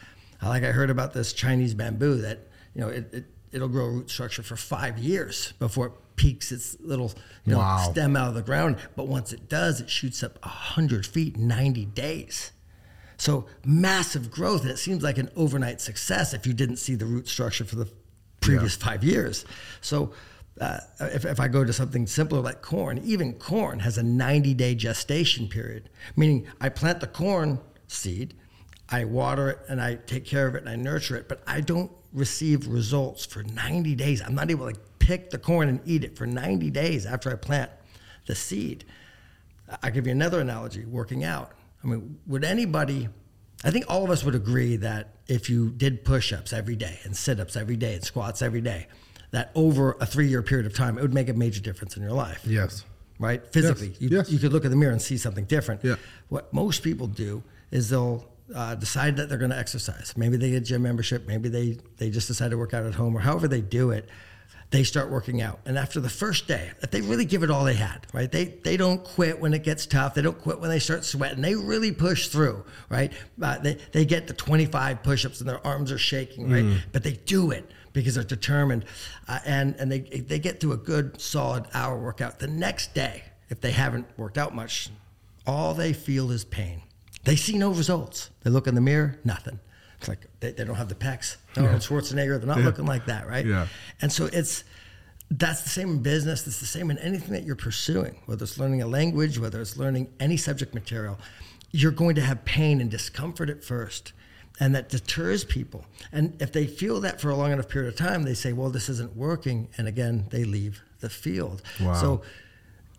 Like 0.42 0.64
I 0.64 0.72
heard 0.72 0.90
about 0.90 1.12
this 1.12 1.32
Chinese 1.32 1.74
bamboo 1.74 2.20
that, 2.22 2.40
you 2.74 2.80
know, 2.80 2.88
it, 2.88 3.12
it, 3.12 3.24
it'll 3.52 3.68
grow 3.68 3.86
root 3.86 4.10
structure 4.10 4.42
for 4.42 4.56
five 4.56 4.98
years 4.98 5.52
before 5.58 5.86
it 5.86 5.92
peaks 6.16 6.52
its 6.52 6.76
little 6.80 7.12
you 7.44 7.52
know, 7.52 7.58
wow. 7.58 7.78
stem 7.90 8.16
out 8.16 8.28
of 8.28 8.34
the 8.34 8.42
ground. 8.42 8.76
But 8.96 9.08
once 9.08 9.32
it 9.32 9.48
does, 9.48 9.80
it 9.80 9.90
shoots 9.90 10.22
up 10.22 10.38
100 10.42 11.06
feet 11.06 11.36
in 11.36 11.48
90 11.48 11.86
days. 11.86 12.52
So 13.16 13.46
massive 13.64 14.30
growth. 14.30 14.62
And 14.62 14.70
it 14.70 14.78
seems 14.78 15.02
like 15.02 15.18
an 15.18 15.30
overnight 15.36 15.80
success 15.80 16.34
if 16.34 16.46
you 16.46 16.52
didn't 16.52 16.76
see 16.76 16.94
the 16.94 17.06
root 17.06 17.28
structure 17.28 17.64
for 17.64 17.76
the 17.76 17.88
previous 18.40 18.78
yeah. 18.78 18.86
five 18.86 19.04
years. 19.04 19.44
So 19.80 20.12
uh, 20.60 20.78
if, 21.00 21.24
if 21.24 21.40
I 21.40 21.48
go 21.48 21.64
to 21.64 21.72
something 21.72 22.06
simpler 22.06 22.40
like 22.40 22.62
corn, 22.62 22.98
even 23.04 23.34
corn 23.34 23.80
has 23.80 23.98
a 23.98 24.02
90 24.02 24.54
day 24.54 24.74
gestation 24.74 25.48
period, 25.48 25.90
meaning 26.16 26.46
I 26.60 26.68
plant 26.68 27.00
the 27.00 27.06
corn 27.06 27.58
seed, 27.88 28.34
I 28.88 29.04
water 29.04 29.50
it 29.50 29.58
and 29.68 29.80
I 29.80 29.96
take 29.96 30.24
care 30.24 30.46
of 30.46 30.54
it 30.54 30.60
and 30.60 30.68
I 30.68 30.76
nurture 30.76 31.16
it, 31.16 31.28
but 31.28 31.42
I 31.46 31.60
don't 31.60 31.90
receive 32.12 32.68
results 32.68 33.26
for 33.26 33.42
90 33.42 33.94
days. 33.96 34.22
I'm 34.22 34.34
not 34.34 34.50
able 34.50 34.70
to 34.70 34.78
pick 34.98 35.30
the 35.30 35.38
corn 35.38 35.68
and 35.68 35.80
eat 35.84 36.04
it 36.04 36.16
for 36.16 36.26
90 36.26 36.70
days 36.70 37.04
after 37.04 37.30
I 37.30 37.34
plant 37.34 37.70
the 38.26 38.34
seed. 38.34 38.84
I'll 39.82 39.90
give 39.90 40.06
you 40.06 40.12
another 40.12 40.40
analogy 40.40 40.84
working 40.84 41.24
out. 41.24 41.52
I 41.82 41.88
mean, 41.88 42.18
would 42.26 42.44
anybody, 42.44 43.08
I 43.64 43.70
think 43.70 43.86
all 43.88 44.04
of 44.04 44.10
us 44.10 44.22
would 44.24 44.34
agree 44.34 44.76
that 44.76 45.14
if 45.26 45.50
you 45.50 45.70
did 45.70 46.04
push 46.04 46.32
ups 46.32 46.52
every 46.52 46.76
day 46.76 47.00
and 47.04 47.16
sit 47.16 47.40
ups 47.40 47.56
every 47.56 47.76
day 47.76 47.94
and 47.94 48.04
squats 48.04 48.40
every 48.40 48.60
day, 48.60 48.86
that 49.34 49.50
over 49.56 49.96
a 49.98 50.06
three 50.06 50.28
year 50.28 50.42
period 50.42 50.64
of 50.64 50.74
time, 50.74 50.96
it 50.96 51.02
would 51.02 51.12
make 51.12 51.28
a 51.28 51.34
major 51.34 51.60
difference 51.60 51.96
in 51.96 52.02
your 52.04 52.12
life. 52.12 52.40
Yes. 52.46 52.84
Right? 53.18 53.44
Physically. 53.52 53.88
Yes. 53.88 54.00
You, 54.00 54.08
yes. 54.10 54.30
you 54.30 54.38
could 54.38 54.52
look 54.52 54.64
in 54.64 54.70
the 54.70 54.76
mirror 54.76 54.92
and 54.92 55.02
see 55.02 55.16
something 55.16 55.44
different. 55.46 55.82
Yeah. 55.82 55.96
What 56.28 56.52
most 56.54 56.84
people 56.84 57.08
do 57.08 57.42
is 57.72 57.90
they'll 57.90 58.24
uh, 58.54 58.76
decide 58.76 59.16
that 59.16 59.28
they're 59.28 59.38
going 59.38 59.50
to 59.50 59.58
exercise. 59.58 60.14
Maybe 60.16 60.36
they 60.36 60.50
get 60.50 60.56
a 60.58 60.60
gym 60.60 60.82
membership. 60.82 61.26
Maybe 61.26 61.48
they, 61.48 61.78
they 61.96 62.10
just 62.10 62.28
decide 62.28 62.52
to 62.52 62.58
work 62.58 62.74
out 62.74 62.86
at 62.86 62.94
home 62.94 63.16
or 63.16 63.20
however 63.20 63.48
they 63.48 63.60
do 63.60 63.90
it. 63.90 64.08
They 64.70 64.84
start 64.84 65.10
working 65.10 65.42
out. 65.42 65.58
And 65.66 65.78
after 65.78 65.98
the 65.98 66.08
first 66.08 66.46
day, 66.46 66.70
if 66.80 66.92
they 66.92 67.00
really 67.00 67.24
give 67.24 67.42
it 67.42 67.50
all 67.50 67.64
they 67.64 67.74
had, 67.74 68.06
right? 68.12 68.30
They, 68.30 68.44
they 68.44 68.76
don't 68.76 69.02
quit 69.02 69.40
when 69.40 69.52
it 69.52 69.64
gets 69.64 69.84
tough. 69.84 70.14
They 70.14 70.22
don't 70.22 70.40
quit 70.40 70.60
when 70.60 70.70
they 70.70 70.78
start 70.78 71.04
sweating. 71.04 71.42
They 71.42 71.56
really 71.56 71.90
push 71.90 72.28
through, 72.28 72.64
right? 72.88 73.12
Uh, 73.40 73.58
they, 73.58 73.78
they 73.92 74.04
get 74.04 74.28
the 74.28 74.34
25 74.34 75.02
push 75.02 75.26
ups 75.26 75.40
and 75.40 75.48
their 75.48 75.64
arms 75.66 75.90
are 75.90 75.98
shaking, 75.98 76.50
right? 76.50 76.64
Mm. 76.64 76.78
But 76.92 77.02
they 77.02 77.12
do 77.12 77.50
it 77.50 77.68
because 77.94 78.16
they're 78.16 78.24
determined, 78.24 78.84
uh, 79.26 79.38
and 79.46 79.74
and 79.76 79.90
they 79.90 80.00
they 80.00 80.38
get 80.38 80.60
through 80.60 80.72
a 80.72 80.76
good 80.76 81.18
solid 81.18 81.64
hour 81.72 81.98
workout. 81.98 82.38
The 82.38 82.48
next 82.48 82.92
day, 82.92 83.24
if 83.48 83.62
they 83.62 83.70
haven't 83.70 84.06
worked 84.18 84.36
out 84.36 84.54
much, 84.54 84.90
all 85.46 85.72
they 85.72 85.94
feel 85.94 86.30
is 86.30 86.44
pain. 86.44 86.82
They 87.22 87.36
see 87.36 87.56
no 87.56 87.70
results. 87.70 88.28
They 88.42 88.50
look 88.50 88.66
in 88.66 88.74
the 88.74 88.82
mirror, 88.82 89.18
nothing. 89.24 89.58
It's 89.98 90.08
like 90.08 90.26
they, 90.40 90.52
they 90.52 90.64
don't 90.64 90.76
have 90.76 90.90
the 90.90 90.94
pecs. 90.94 91.36
No, 91.56 91.62
yeah. 91.62 91.76
Schwarzenegger, 91.76 92.38
they're 92.38 92.46
not 92.46 92.58
yeah. 92.58 92.64
looking 92.64 92.84
like 92.84 93.06
that, 93.06 93.26
right? 93.26 93.46
Yeah. 93.46 93.68
And 94.02 94.12
so 94.12 94.28
it's 94.30 94.64
that's 95.30 95.62
the 95.62 95.70
same 95.70 95.90
in 95.90 96.02
business. 96.02 96.46
It's 96.46 96.60
the 96.60 96.66
same 96.66 96.90
in 96.90 96.98
anything 96.98 97.32
that 97.32 97.44
you're 97.44 97.56
pursuing, 97.56 98.20
whether 98.26 98.44
it's 98.44 98.58
learning 98.58 98.82
a 98.82 98.86
language, 98.86 99.38
whether 99.38 99.60
it's 99.60 99.78
learning 99.78 100.12
any 100.20 100.36
subject 100.36 100.74
material. 100.74 101.18
You're 101.70 101.92
going 101.92 102.16
to 102.16 102.20
have 102.20 102.44
pain 102.44 102.80
and 102.80 102.90
discomfort 102.90 103.48
at 103.48 103.64
first 103.64 104.12
and 104.60 104.74
that 104.74 104.88
deters 104.88 105.44
people. 105.44 105.84
And 106.12 106.40
if 106.40 106.52
they 106.52 106.66
feel 106.66 107.00
that 107.00 107.20
for 107.20 107.30
a 107.30 107.36
long 107.36 107.52
enough 107.52 107.68
period 107.68 107.88
of 107.88 107.96
time, 107.96 108.22
they 108.22 108.34
say, 108.34 108.52
well, 108.52 108.70
this 108.70 108.88
isn't 108.88 109.16
working. 109.16 109.68
And 109.76 109.88
again, 109.88 110.26
they 110.30 110.44
leave 110.44 110.82
the 111.00 111.10
field. 111.10 111.62
Wow. 111.80 111.94
So 111.94 112.22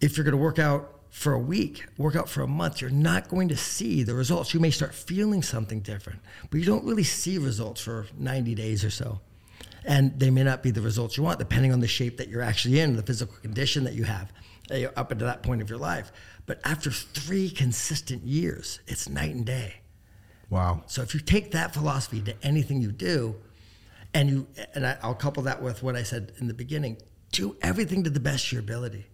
if 0.01 0.17
you're 0.17 0.25
going 0.25 0.33
to 0.33 0.37
work 0.37 0.59
out 0.59 0.91
for 1.09 1.31
a 1.31 1.39
week, 1.39 1.85
work 1.97 2.15
out 2.17 2.27
for 2.27 2.41
a 2.41 2.47
month, 2.47 2.81
you're 2.81 2.89
not 2.89 3.29
going 3.29 3.47
to 3.47 3.55
see 3.55 4.03
the 4.03 4.13
results. 4.13 4.53
You 4.53 4.59
may 4.59 4.69
start 4.69 4.93
feeling 4.93 5.41
something 5.41 5.79
different, 5.79 6.19
but 6.49 6.59
you 6.59 6.65
don't 6.65 6.83
really 6.83 7.03
see 7.03 7.37
results 7.37 7.79
for 7.79 8.07
90 8.17 8.53
days 8.53 8.83
or 8.83 8.89
so. 8.89 9.21
And 9.85 10.19
they 10.19 10.29
may 10.29 10.43
not 10.43 10.61
be 10.61 10.71
the 10.71 10.81
results 10.81 11.15
you 11.15 11.23
want, 11.23 11.39
depending 11.39 11.71
on 11.71 11.79
the 11.79 11.87
shape 11.87 12.17
that 12.17 12.27
you're 12.27 12.41
actually 12.41 12.79
in, 12.81 12.97
the 12.97 13.03
physical 13.03 13.35
condition 13.37 13.85
that 13.85 13.93
you 13.93 14.03
have 14.03 14.33
uh, 14.71 14.87
up 14.97 15.11
until 15.11 15.27
that 15.27 15.41
point 15.41 15.61
of 15.61 15.69
your 15.69 15.79
life. 15.79 16.11
But 16.47 16.59
after 16.65 16.91
three 16.91 17.49
consistent 17.49 18.23
years, 18.23 18.79
it's 18.87 19.07
night 19.07 19.33
and 19.33 19.45
day. 19.45 19.75
Wow. 20.49 20.83
So 20.87 21.01
if 21.01 21.13
you 21.13 21.19
take 21.19 21.51
that 21.51 21.73
philosophy 21.73 22.21
to 22.21 22.35
anything 22.43 22.81
you 22.81 22.91
do, 22.91 23.35
and 24.13 24.29
you 24.29 24.47
and 24.73 24.85
I, 24.87 24.97
I'll 25.03 25.15
couple 25.15 25.43
that 25.43 25.61
with 25.61 25.83
what 25.83 25.95
I 25.95 26.03
said 26.03 26.31
in 26.39 26.47
the 26.47 26.53
beginning, 26.53 26.97
do 27.31 27.55
everything 27.61 28.03
to 28.03 28.09
the 28.09 28.19
best 28.19 28.45
of 28.47 28.51
your 28.53 28.61
ability. 28.61 29.07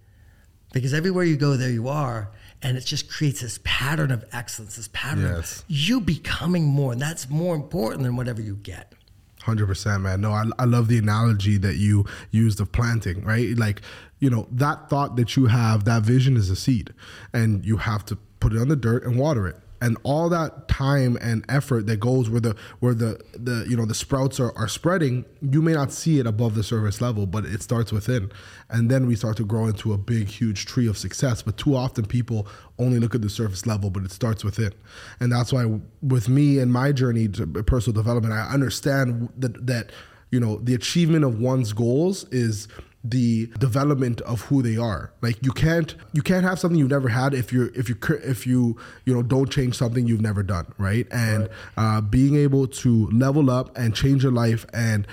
Because 0.73 0.93
everywhere 0.93 1.25
you 1.25 1.35
go, 1.35 1.57
there 1.57 1.69
you 1.69 1.87
are. 1.89 2.31
And 2.61 2.77
it 2.77 2.85
just 2.85 3.09
creates 3.09 3.41
this 3.41 3.59
pattern 3.63 4.11
of 4.11 4.23
excellence, 4.31 4.77
this 4.77 4.89
pattern 4.93 5.23
Yes. 5.23 5.59
of 5.59 5.65
you 5.67 5.99
becoming 5.99 6.63
more. 6.65 6.93
And 6.93 7.01
that's 7.01 7.29
more 7.29 7.55
important 7.55 8.03
than 8.03 8.15
whatever 8.15 8.41
you 8.41 8.55
get. 8.55 8.93
Hundred 9.41 9.65
percent, 9.65 10.03
man. 10.03 10.21
No, 10.21 10.31
I, 10.31 10.45
I 10.59 10.65
love 10.65 10.87
the 10.87 10.99
analogy 10.99 11.57
that 11.57 11.75
you 11.77 12.05
used 12.29 12.61
of 12.61 12.71
planting, 12.71 13.23
right? 13.25 13.57
Like, 13.57 13.81
you 14.19 14.29
know, 14.29 14.47
that 14.51 14.87
thought 14.87 15.15
that 15.15 15.35
you 15.35 15.47
have, 15.47 15.83
that 15.85 16.03
vision 16.03 16.37
is 16.37 16.51
a 16.51 16.55
seed, 16.55 16.93
and 17.33 17.65
you 17.65 17.77
have 17.77 18.05
to 18.05 18.17
put 18.39 18.53
it 18.53 18.59
on 18.59 18.67
the 18.67 18.75
dirt 18.75 19.03
and 19.03 19.17
water 19.17 19.47
it. 19.47 19.57
And 19.81 19.97
all 20.03 20.29
that 20.29 20.67
time 20.67 21.17
and 21.21 21.43
effort 21.49 21.87
that 21.87 21.99
goes 21.99 22.29
where 22.29 22.39
the 22.39 22.55
where 22.79 22.93
the 22.93 23.19
the 23.33 23.65
you 23.67 23.75
know 23.75 23.85
the 23.85 23.95
sprouts 23.95 24.39
are, 24.39 24.55
are 24.57 24.67
spreading, 24.67 25.25
you 25.41 25.61
may 25.61 25.73
not 25.73 25.91
see 25.91 26.19
it 26.19 26.27
above 26.27 26.55
the 26.55 26.63
surface 26.63 27.01
level, 27.01 27.25
but 27.25 27.45
it 27.45 27.63
starts 27.63 27.91
within. 27.91 28.31
And 28.69 28.89
then 28.89 29.07
we 29.07 29.15
start 29.15 29.37
to 29.37 29.45
grow 29.45 29.67
into 29.67 29.91
a 29.91 29.97
big, 29.97 30.27
huge 30.27 30.65
tree 30.65 30.87
of 30.87 30.97
success. 30.97 31.41
But 31.41 31.57
too 31.57 31.75
often 31.75 32.05
people 32.05 32.47
only 32.79 32.99
look 32.99 33.15
at 33.15 33.21
the 33.21 33.29
surface 33.29 33.65
level, 33.65 33.89
but 33.89 34.03
it 34.03 34.11
starts 34.11 34.43
within. 34.43 34.71
And 35.19 35.31
that's 35.31 35.51
why 35.51 35.79
with 36.01 36.29
me 36.29 36.59
and 36.59 36.71
my 36.71 36.91
journey 36.91 37.27
to 37.29 37.47
personal 37.47 37.95
development, 37.95 38.33
I 38.33 38.47
understand 38.53 39.29
that 39.37 39.65
that 39.65 39.91
you 40.29 40.39
know 40.39 40.57
the 40.57 40.75
achievement 40.75 41.25
of 41.25 41.39
one's 41.39 41.73
goals 41.73 42.23
is 42.31 42.67
the 43.03 43.47
development 43.57 44.21
of 44.21 44.41
who 44.41 44.61
they 44.61 44.77
are. 44.77 45.11
Like 45.21 45.43
you 45.43 45.51
can't 45.51 45.95
you 46.13 46.21
can't 46.21 46.43
have 46.43 46.59
something 46.59 46.77
you've 46.77 46.91
never 46.91 47.09
had 47.09 47.33
if 47.33 47.51
you're 47.51 47.71
if 47.73 47.89
you 47.89 47.97
if 48.23 48.45
you 48.45 48.77
you 49.05 49.13
know 49.13 49.23
don't 49.23 49.51
change 49.51 49.75
something 49.75 50.07
you've 50.07 50.21
never 50.21 50.43
done 50.43 50.73
right? 50.77 51.07
And 51.11 51.49
uh, 51.77 52.01
being 52.01 52.35
able 52.35 52.67
to 52.67 53.07
level 53.07 53.49
up 53.49 53.75
and 53.77 53.95
change 53.95 54.23
your 54.23 54.31
life 54.31 54.65
and 54.73 55.07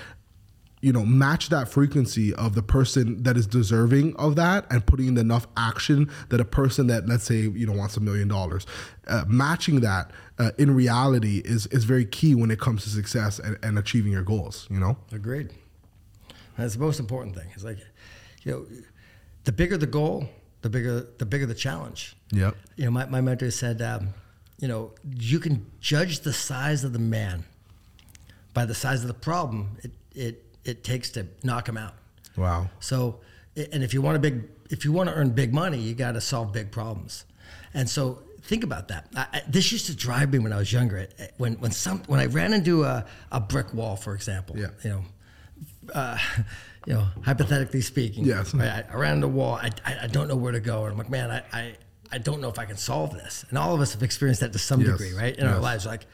you 0.81 0.93
know 0.93 1.05
match 1.05 1.49
that 1.49 1.67
frequency 1.67 2.33
of 2.35 2.55
the 2.55 2.63
person 2.63 3.23
that 3.23 3.35
is 3.35 3.47
deserving 3.47 4.15
of 4.15 4.35
that 4.35 4.65
and 4.71 4.85
putting 4.85 5.07
in 5.07 5.17
enough 5.17 5.47
action 5.57 6.09
that 6.29 6.39
a 6.39 6.45
person 6.45 6.87
that 6.87 7.07
let's 7.07 7.23
say 7.23 7.39
you 7.39 7.65
know 7.65 7.73
wants 7.73 7.97
a 7.97 7.99
million 7.99 8.27
dollars 8.27 8.65
uh, 9.07 9.25
matching 9.27 9.81
that 9.81 10.11
uh, 10.37 10.51
in 10.57 10.73
reality 10.73 11.41
is 11.43 11.67
is 11.67 11.83
very 11.83 12.05
key 12.05 12.33
when 12.35 12.51
it 12.51 12.59
comes 12.59 12.83
to 12.83 12.89
success 12.89 13.39
and, 13.39 13.57
and 13.63 13.77
achieving 13.77 14.11
your 14.11 14.23
goals 14.23 14.67
you 14.69 14.79
know? 14.79 14.97
Agreed. 15.11 15.51
That's 16.59 16.73
the 16.73 16.79
most 16.79 16.99
important 16.99 17.35
thing. 17.35 17.47
It's 17.53 17.63
like, 17.63 17.79
you 18.43 18.51
know, 18.51 18.65
the 19.43 19.51
bigger 19.51 19.77
the 19.77 19.87
goal, 19.87 20.29
the 20.61 20.69
bigger 20.69 21.07
the 21.17 21.25
bigger 21.25 21.45
the 21.45 21.55
challenge. 21.55 22.15
yep 22.31 22.55
You 22.75 22.85
know, 22.85 22.91
my, 22.91 23.05
my 23.05 23.21
mentor 23.21 23.51
said, 23.51 23.81
um, 23.81 24.09
you 24.59 24.67
know, 24.67 24.91
you 25.09 25.39
can 25.39 25.65
judge 25.79 26.21
the 26.21 26.33
size 26.33 26.83
of 26.83 26.93
the 26.93 26.99
man 26.99 27.43
by 28.53 28.65
the 28.65 28.75
size 28.75 29.01
of 29.01 29.07
the 29.07 29.13
problem 29.13 29.77
it, 29.83 29.91
it, 30.13 30.45
it 30.65 30.83
takes 30.83 31.09
to 31.11 31.27
knock 31.43 31.67
him 31.67 31.77
out. 31.77 31.93
wow 32.35 32.69
So, 32.79 33.19
and 33.55 33.83
if 33.83 33.93
you 33.93 34.01
want 34.01 34.17
a 34.17 34.19
big, 34.19 34.49
if 34.69 34.85
you 34.85 34.91
want 34.91 35.09
to 35.09 35.15
earn 35.15 35.29
big 35.31 35.53
money, 35.53 35.77
you 35.77 35.93
got 35.95 36.13
to 36.13 36.21
solve 36.21 36.53
big 36.53 36.71
problems. 36.71 37.25
And 37.73 37.89
so, 37.89 38.23
think 38.41 38.63
about 38.63 38.87
that. 38.87 39.07
I, 39.15 39.27
I, 39.33 39.41
this 39.47 39.71
used 39.71 39.85
to 39.87 39.95
drive 39.95 40.31
me 40.31 40.39
when 40.39 40.53
I 40.53 40.57
was 40.57 40.71
younger. 40.71 41.07
When 41.37 41.53
when 41.53 41.71
some 41.71 41.99
when 42.07 42.19
I 42.19 42.25
ran 42.25 42.53
into 42.53 42.83
a, 42.83 43.05
a 43.31 43.39
brick 43.39 43.73
wall, 43.73 43.95
for 43.95 44.13
example. 44.15 44.57
Yeah. 44.57 44.67
You 44.83 44.89
know, 44.89 45.03
uh, 45.93 46.17
you 46.85 46.93
know, 46.93 47.07
hypothetically 47.23 47.81
speaking. 47.81 48.25
Yes. 48.25 48.53
right, 48.53 48.85
I, 48.89 48.93
I 48.93 48.95
ran 48.95 49.15
into 49.15 49.27
a 49.27 49.29
wall. 49.29 49.55
I, 49.55 49.69
I, 49.85 49.97
I 50.03 50.07
don't 50.07 50.27
know 50.27 50.35
where 50.35 50.51
to 50.51 50.59
go, 50.59 50.83
and 50.83 50.91
I'm 50.93 50.97
like, 50.97 51.09
man, 51.09 51.29
I, 51.31 51.43
I 51.53 51.75
I 52.11 52.17
don't 52.17 52.41
know 52.41 52.49
if 52.49 52.57
I 52.57 52.65
can 52.65 52.77
solve 52.77 53.11
this. 53.13 53.45
And 53.49 53.57
all 53.57 53.75
of 53.75 53.81
us 53.81 53.93
have 53.93 54.01
experienced 54.01 54.41
that 54.41 54.51
to 54.53 54.59
some 54.59 54.81
Yes. 54.81 54.91
degree, 54.97 55.13
right, 55.13 55.35
in 55.37 55.45
our 55.45 55.59
lives. 55.59 55.85
Like, 55.85 56.07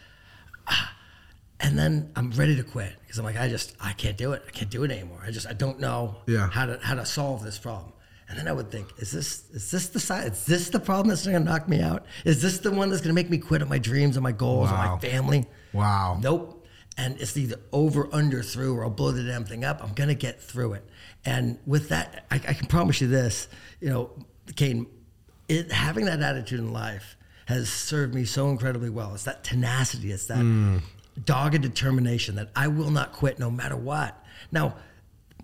and 1.62 1.78
then 1.78 2.12
I'm 2.16 2.32
ready 2.32 2.56
to 2.58 2.64
quit 2.64 2.94
because 3.02 3.18
I'm 3.18 3.24
like, 3.26 3.38
I 3.38 3.48
just 3.48 3.76
I 3.80 3.94
can't 3.94 4.18
do 4.18 4.34
it. 4.34 4.44
I 4.48 4.52
can't 4.52 4.70
do 4.70 4.84
it 4.84 4.92
anymore. 4.92 5.22
I 5.26 5.32
just 5.32 5.48
I 5.48 5.54
don't 5.54 5.80
know 5.80 6.18
Yeah. 6.28 6.50
how 6.50 6.66
to 6.66 6.80
how 6.82 6.96
to 6.96 7.06
solve 7.06 7.44
this 7.44 7.58
problem. 7.58 7.94
And 8.28 8.38
then 8.40 8.48
I 8.48 8.54
would 8.54 8.72
think, 8.72 8.88
is 8.98 9.12
this 9.12 9.46
is 9.52 9.72
this 9.72 9.88
the 9.90 10.00
side? 10.00 10.34
Is 10.34 10.46
this 10.46 10.70
the 10.70 10.80
problem 10.80 11.10
that's 11.10 11.26
going 11.26 11.38
to 11.38 11.44
knock 11.52 11.70
me 11.70 11.80
out? 11.80 12.06
Is 12.26 12.42
this 12.42 12.58
the 12.58 12.72
one 12.72 12.90
that's 12.90 13.02
going 13.02 13.16
to 13.16 13.22
make 13.22 13.30
me 13.30 13.38
quit 13.38 13.62
on 13.62 13.70
my 13.70 13.78
dreams 13.78 14.18
and 14.18 14.24
my 14.24 14.32
goals 14.32 14.70
and 14.70 14.78
my 14.78 14.98
family? 15.00 15.46
Wow. 15.74 16.20
Nope. 16.22 16.55
And 16.98 17.20
it's 17.20 17.36
either 17.36 17.60
over, 17.72 18.08
under, 18.14 18.42
through, 18.42 18.78
or 18.78 18.84
I'll 18.86 18.90
blow 18.90 19.12
the 19.12 19.24
damn 19.24 19.44
thing 19.44 19.66
up. 19.66 19.84
I'm 19.84 19.94
going 19.94 20.08
to 20.08 20.16
get 20.16 20.42
through 20.42 20.74
it. 20.74 20.90
And 21.26 21.60
with 21.66 21.90
that, 21.90 22.26
I, 22.32 22.36
I 22.36 22.54
can 22.54 22.68
promise 22.68 23.02
you 23.02 23.08
this, 23.08 23.48
you 23.82 23.90
know, 23.90 24.12
Caden, 24.48 24.88
it, 25.50 25.72
having 25.72 26.06
that 26.06 26.22
attitude 26.22 26.60
in 26.60 26.72
life 26.72 27.18
has 27.48 27.70
served 27.70 28.14
me 28.14 28.26
so 28.26 28.50
incredibly 28.50 28.90
well. 28.90 29.14
It's 29.14 29.24
that 29.24 29.44
tenacity, 29.44 30.12
it's 30.12 30.28
that 30.28 30.38
mm. 30.38 30.82
dogged 31.26 31.62
determination 31.62 32.36
that 32.36 32.50
I 32.56 32.68
will 32.68 32.92
not 32.92 33.12
quit 33.12 33.40
no 33.40 33.52
matter 33.52 33.76
what. 33.76 34.24
Now, 34.52 34.76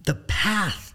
the 0.06 0.16
path 0.16 0.94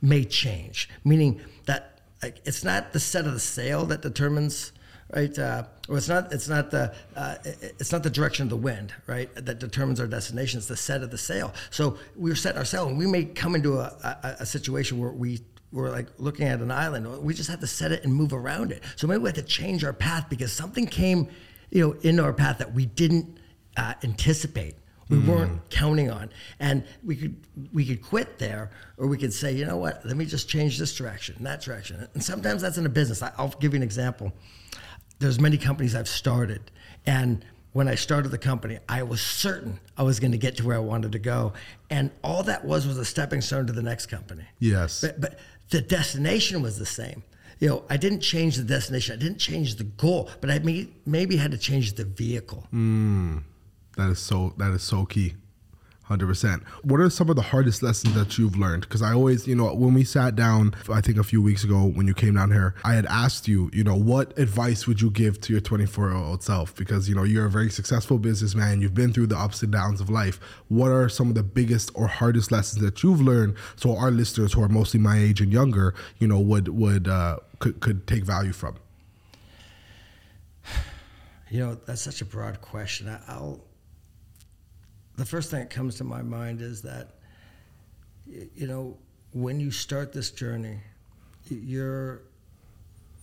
may 0.00 0.24
change, 0.24 0.88
meaning 1.04 1.40
that 1.66 2.00
like, 2.22 2.40
it's 2.44 2.64
not 2.64 2.92
the 2.92 3.00
set 3.00 3.26
of 3.26 3.32
the 3.32 3.40
sail 3.40 3.86
that 3.86 4.02
determines 4.02 4.72
right? 5.14 5.38
Uh, 5.38 5.64
or 5.88 5.96
it's 5.96 6.08
not 6.08 6.32
it's 6.32 6.48
not 6.48 6.70
the 6.70 6.94
uh, 7.16 7.36
it's 7.44 7.92
not 7.92 8.02
the 8.02 8.10
direction 8.10 8.44
of 8.44 8.50
the 8.50 8.56
wind, 8.56 8.92
right? 9.06 9.32
That 9.34 9.58
determines 9.58 10.00
our 10.00 10.06
destination. 10.06 10.58
It's 10.58 10.68
the 10.68 10.76
set 10.76 11.02
of 11.02 11.10
the 11.10 11.18
sail. 11.18 11.54
So 11.70 11.98
we're 12.16 12.34
setting 12.34 12.58
our 12.58 12.64
sail, 12.64 12.88
and 12.88 12.98
we 12.98 13.06
may 13.06 13.24
come 13.24 13.54
into 13.54 13.78
a, 13.78 14.18
a, 14.22 14.36
a 14.40 14.46
situation 14.46 14.98
where 14.98 15.10
we 15.10 15.40
we're 15.72 15.90
like 15.90 16.08
looking 16.18 16.46
at 16.46 16.60
an 16.60 16.70
island. 16.70 17.22
We 17.22 17.34
just 17.34 17.50
have 17.50 17.60
to 17.60 17.66
set 17.66 17.92
it 17.92 18.04
and 18.04 18.14
move 18.14 18.32
around 18.32 18.72
it. 18.72 18.82
So 18.96 19.06
maybe 19.06 19.22
we 19.22 19.28
have 19.28 19.36
to 19.36 19.42
change 19.42 19.84
our 19.84 19.92
path 19.92 20.26
because 20.28 20.52
something 20.52 20.86
came, 20.86 21.28
you 21.70 21.86
know, 21.86 21.92
into 22.00 22.22
our 22.22 22.32
path 22.32 22.58
that 22.58 22.72
we 22.72 22.86
didn't 22.86 23.38
uh, 23.76 23.94
anticipate. 24.02 24.76
We 25.10 25.18
weren't 25.18 25.70
counting 25.70 26.10
on, 26.10 26.28
and 26.60 26.84
we 27.02 27.16
could 27.16 27.36
we 27.72 27.86
could 27.86 28.02
quit 28.02 28.38
there, 28.38 28.70
or 28.98 29.06
we 29.06 29.16
could 29.16 29.32
say, 29.32 29.52
you 29.54 29.64
know 29.64 29.78
what, 29.78 30.04
let 30.04 30.18
me 30.18 30.26
just 30.26 30.50
change 30.50 30.76
this 30.78 30.94
direction, 30.94 31.42
that 31.44 31.62
direction. 31.62 32.06
And 32.12 32.22
sometimes 32.22 32.60
that's 32.60 32.76
in 32.76 32.84
a 32.84 32.90
business. 32.90 33.22
I'll 33.22 33.54
give 33.58 33.72
you 33.72 33.78
an 33.78 33.82
example 33.82 34.34
there's 35.18 35.40
many 35.40 35.58
companies 35.58 35.94
I've 35.94 36.08
started, 36.08 36.70
and 37.06 37.44
when 37.72 37.88
I 37.88 37.94
started 37.94 38.30
the 38.30 38.38
company, 38.38 38.78
I 38.88 39.02
was 39.02 39.20
certain 39.20 39.78
I 39.96 40.02
was 40.02 40.20
going 40.20 40.32
to 40.32 40.38
get 40.38 40.56
to 40.56 40.66
where 40.66 40.76
I 40.76 40.80
wanted 40.80 41.12
to 41.12 41.18
go, 41.18 41.52
and 41.90 42.10
all 42.22 42.42
that 42.44 42.64
was 42.64 42.86
was 42.86 42.98
a 42.98 43.04
stepping 43.04 43.40
stone 43.40 43.66
to 43.66 43.72
the 43.72 43.82
next 43.82 44.06
company. 44.06 44.44
Yes. 44.58 45.00
But, 45.00 45.20
but 45.20 45.38
the 45.70 45.80
destination 45.80 46.62
was 46.62 46.78
the 46.78 46.86
same. 46.86 47.22
You 47.60 47.68
know, 47.68 47.84
I 47.90 47.96
didn't 47.96 48.20
change 48.20 48.56
the 48.56 48.62
destination. 48.62 49.14
I 49.14 49.18
didn't 49.18 49.38
change 49.38 49.76
the 49.76 49.84
goal, 49.84 50.30
but 50.40 50.50
I 50.50 50.60
may, 50.60 50.88
maybe 51.04 51.36
had 51.36 51.50
to 51.50 51.58
change 51.58 51.94
the 51.94 52.04
vehicle. 52.04 52.66
Hmm. 52.70 53.38
That 53.96 54.10
is 54.10 54.20
so. 54.20 54.54
That 54.58 54.70
is 54.72 54.82
so 54.82 55.04
key. 55.04 55.34
Hundred 56.08 56.28
percent. 56.28 56.62
What 56.84 57.00
are 57.00 57.10
some 57.10 57.28
of 57.28 57.36
the 57.36 57.42
hardest 57.42 57.82
lessons 57.82 58.14
that 58.14 58.38
you've 58.38 58.56
learned? 58.56 58.80
Because 58.80 59.02
I 59.02 59.12
always, 59.12 59.46
you 59.46 59.54
know, 59.54 59.74
when 59.74 59.92
we 59.92 60.04
sat 60.04 60.34
down, 60.34 60.74
I 60.90 61.02
think 61.02 61.18
a 61.18 61.22
few 61.22 61.42
weeks 61.42 61.64
ago 61.64 61.84
when 61.84 62.06
you 62.06 62.14
came 62.14 62.36
down 62.36 62.50
here, 62.50 62.74
I 62.82 62.94
had 62.94 63.04
asked 63.04 63.46
you, 63.46 63.68
you 63.74 63.84
know, 63.84 63.94
what 63.94 64.32
advice 64.38 64.86
would 64.86 65.02
you 65.02 65.10
give 65.10 65.38
to 65.42 65.52
your 65.52 65.60
24 65.60 66.08
year 66.08 66.16
old 66.16 66.42
self? 66.42 66.74
Because 66.74 67.10
you 67.10 67.14
know 67.14 67.24
you're 67.24 67.44
a 67.44 67.50
very 67.50 67.68
successful 67.68 68.18
businessman. 68.18 68.80
You've 68.80 68.94
been 68.94 69.12
through 69.12 69.26
the 69.26 69.36
ups 69.36 69.62
and 69.62 69.70
downs 69.70 70.00
of 70.00 70.08
life. 70.08 70.40
What 70.68 70.90
are 70.90 71.10
some 71.10 71.28
of 71.28 71.34
the 71.34 71.42
biggest 71.42 71.90
or 71.92 72.06
hardest 72.06 72.50
lessons 72.50 72.82
that 72.82 73.02
you've 73.02 73.20
learned? 73.20 73.56
So 73.76 73.94
our 73.94 74.10
listeners, 74.10 74.54
who 74.54 74.62
are 74.62 74.68
mostly 74.70 75.00
my 75.00 75.18
age 75.18 75.42
and 75.42 75.52
younger, 75.52 75.94
you 76.16 76.26
know, 76.26 76.40
would 76.40 76.68
would 76.68 77.06
uh, 77.06 77.36
could 77.58 77.80
could 77.80 78.06
take 78.06 78.24
value 78.24 78.52
from. 78.52 78.76
You 81.50 81.60
know, 81.60 81.74
that's 81.86 82.02
such 82.02 82.20
a 82.20 82.26
broad 82.26 82.60
question. 82.60 83.08
I'll. 83.26 83.64
The 85.18 85.24
first 85.26 85.50
thing 85.50 85.58
that 85.58 85.70
comes 85.70 85.96
to 85.96 86.04
my 86.04 86.22
mind 86.22 86.62
is 86.62 86.82
that, 86.82 87.08
you 88.26 88.68
know, 88.68 88.96
when 89.32 89.58
you 89.58 89.72
start 89.72 90.12
this 90.12 90.30
journey, 90.30 90.78
you're 91.50 92.22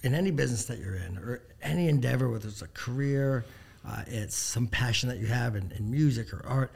in 0.04 0.14
any 0.14 0.30
business 0.30 0.66
that 0.66 0.78
you're 0.80 0.96
in 0.96 1.18
or 1.18 1.42
any 1.62 1.88
endeavor, 1.88 2.30
whether 2.30 2.50
it's 2.50 2.62
a 2.62 2.68
career, 2.68 3.46
uh, 3.88 4.04
it's 4.08 4.36
some 4.36 4.68
passion 4.68 5.08
that 5.08 5.20
you 5.20 5.26
have 5.28 5.56
in, 5.56 5.72
in 5.72 5.90
music 5.90 6.34
or 6.34 6.46
art, 6.46 6.74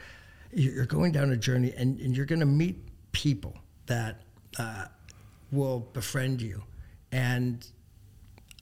you- 0.53 0.71
you're 0.71 0.85
going 0.85 1.11
down 1.11 1.31
a 1.31 1.37
journey 1.37 1.73
and, 1.75 1.99
and 1.99 2.15
you're 2.15 2.25
going 2.25 2.39
to 2.39 2.45
meet 2.45 2.81
people 3.11 3.57
that 3.87 4.21
uh, 4.57 4.85
will 5.51 5.81
befriend 5.91 6.41
you. 6.41 6.63
And 7.11 7.67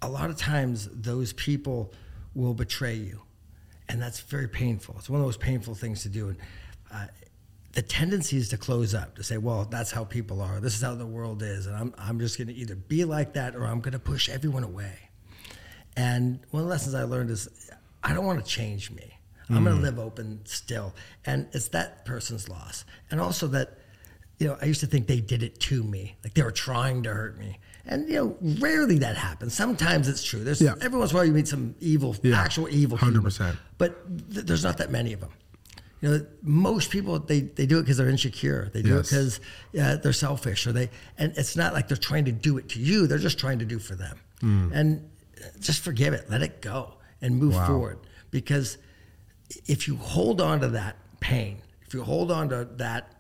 a 0.02 0.10
lot 0.10 0.32
of 0.32 0.38
times 0.38 0.90
those 0.92 1.34
people 1.34 1.94
will 2.34 2.56
betray 2.56 2.96
you 2.96 3.22
and 3.90 4.02
that's 4.02 4.20
very 4.22 4.48
painful 4.48 4.96
it's 4.98 5.10
one 5.10 5.20
of 5.20 5.26
those 5.26 5.38
painful 5.38 5.76
things 5.76 6.04
to 6.04 6.10
do 6.10 6.30
and 6.30 6.38
uh, 6.94 7.06
the 7.74 7.82
tendency 7.82 8.38
is 8.38 8.50
to 8.50 8.58
close 8.58 8.94
up 8.96 9.16
to 9.16 9.24
say 9.24 9.38
well 9.38 9.66
that's 9.66 9.92
how 9.92 10.04
people 10.04 10.42
are 10.42 10.60
this 10.60 10.76
is 10.76 10.82
how 10.82 10.96
the 10.96 11.06
world 11.06 11.42
is 11.44 11.66
and 11.68 11.76
i'm, 11.76 11.94
I'm 11.98 12.20
just 12.20 12.38
going 12.38 12.48
to 12.48 12.54
either 12.54 12.76
be 12.76 13.06
like 13.06 13.34
that 13.34 13.56
or 13.56 13.66
i'm 13.66 13.82
going 13.82 13.94
to 13.94 14.00
push 14.00 14.30
everyone 14.30 14.64
away 14.64 14.94
And 15.96 16.40
one 16.52 16.62
of 16.62 16.68
the 16.68 16.72
lessons 16.72 16.94
I 16.96 17.04
learned 17.04 17.32
is 17.32 17.50
I 18.04 18.14
don't 18.14 18.26
want 18.26 18.44
to 18.44 18.46
change 18.50 18.92
me. 18.92 19.14
I'm 19.50 19.64
going 19.64 19.78
to 19.78 19.82
live 19.82 19.98
open 19.98 20.42
still. 20.46 20.94
And 21.26 21.48
it's 21.54 21.70
that 21.70 22.06
person's 22.06 22.48
loss. 22.50 22.86
And 23.10 23.20
also 23.22 23.48
that, 23.48 23.78
you 24.40 24.48
know, 24.48 24.58
I 24.62 24.66
used 24.66 24.82
to 24.82 24.88
think 24.88 25.08
they 25.08 25.22
did 25.22 25.42
it 25.42 25.60
to 25.62 25.84
me, 25.84 26.16
like 26.24 26.34
they 26.34 26.44
were 26.44 26.52
trying 26.52 27.02
to 27.04 27.14
hurt 27.14 27.38
me. 27.38 27.58
And, 27.88 28.08
you 28.10 28.16
know, 28.16 28.38
rarely 28.60 28.98
that 29.00 29.16
happens. 29.16 29.54
Sometimes 29.54 30.08
it's 30.10 30.24
true. 30.24 30.44
There's 30.44 30.62
Yeah. 30.62 30.76
every 30.82 31.00
once 31.00 31.12
in 31.12 31.16
a 31.16 31.20
while 31.20 31.26
you 31.26 31.32
meet 31.34 31.48
some 31.48 31.74
evil, 31.80 32.16
Yeah. 32.22 32.38
actual 32.40 32.68
evil. 32.70 32.98
100%. 32.98 33.58
But 33.78 34.06
th- 34.34 34.46
there's 34.46 34.64
not 34.64 34.78
that 34.80 34.92
many 34.92 35.14
of 35.14 35.22
them. 35.22 35.30
You 36.02 36.10
know, 36.10 36.26
most 36.44 36.92
people 36.92 37.18
they, 37.18 37.42
they 37.42 37.66
do 37.66 37.80
it 37.80 37.84
because 37.84 37.98
they're 37.98 38.10
insecure. 38.10 38.70
They 38.74 38.82
do 38.84 38.96
Yes. 38.96 39.12
it 39.12 39.16
because 39.16 39.40
uh, 39.82 39.96
they're 39.98 40.14
selfish, 40.14 40.68
or 40.68 40.72
they 40.72 40.92
and 41.18 41.34
it's 41.36 41.56
not 41.56 41.74
like 41.74 41.88
they're 41.88 41.98
trying 41.98 42.26
to 42.26 42.32
do 42.32 42.58
it 42.60 42.70
to 42.70 42.80
you. 42.80 43.08
They're 43.08 43.18
just 43.18 43.40
trying 43.40 43.58
to 43.60 43.66
do 43.66 43.80
for 43.80 43.96
them. 43.96 44.18
And 44.42 45.10
just 45.60 45.82
forgive 45.84 46.14
it, 46.14 46.30
let 46.30 46.44
it 46.44 46.62
go, 46.62 46.94
and 47.22 47.38
move. 47.38 47.56
Wow. 47.56 47.66
forward. 47.68 47.98
Because 48.30 48.78
if 49.66 49.88
you 49.88 49.96
hold 49.96 50.40
on 50.40 50.60
to 50.60 50.68
that 50.70 50.98
pain, 51.20 51.62
if 51.88 51.94
you 51.96 52.04
hold 52.04 52.30
on 52.32 52.50
to 52.50 52.68
that, 52.78 53.16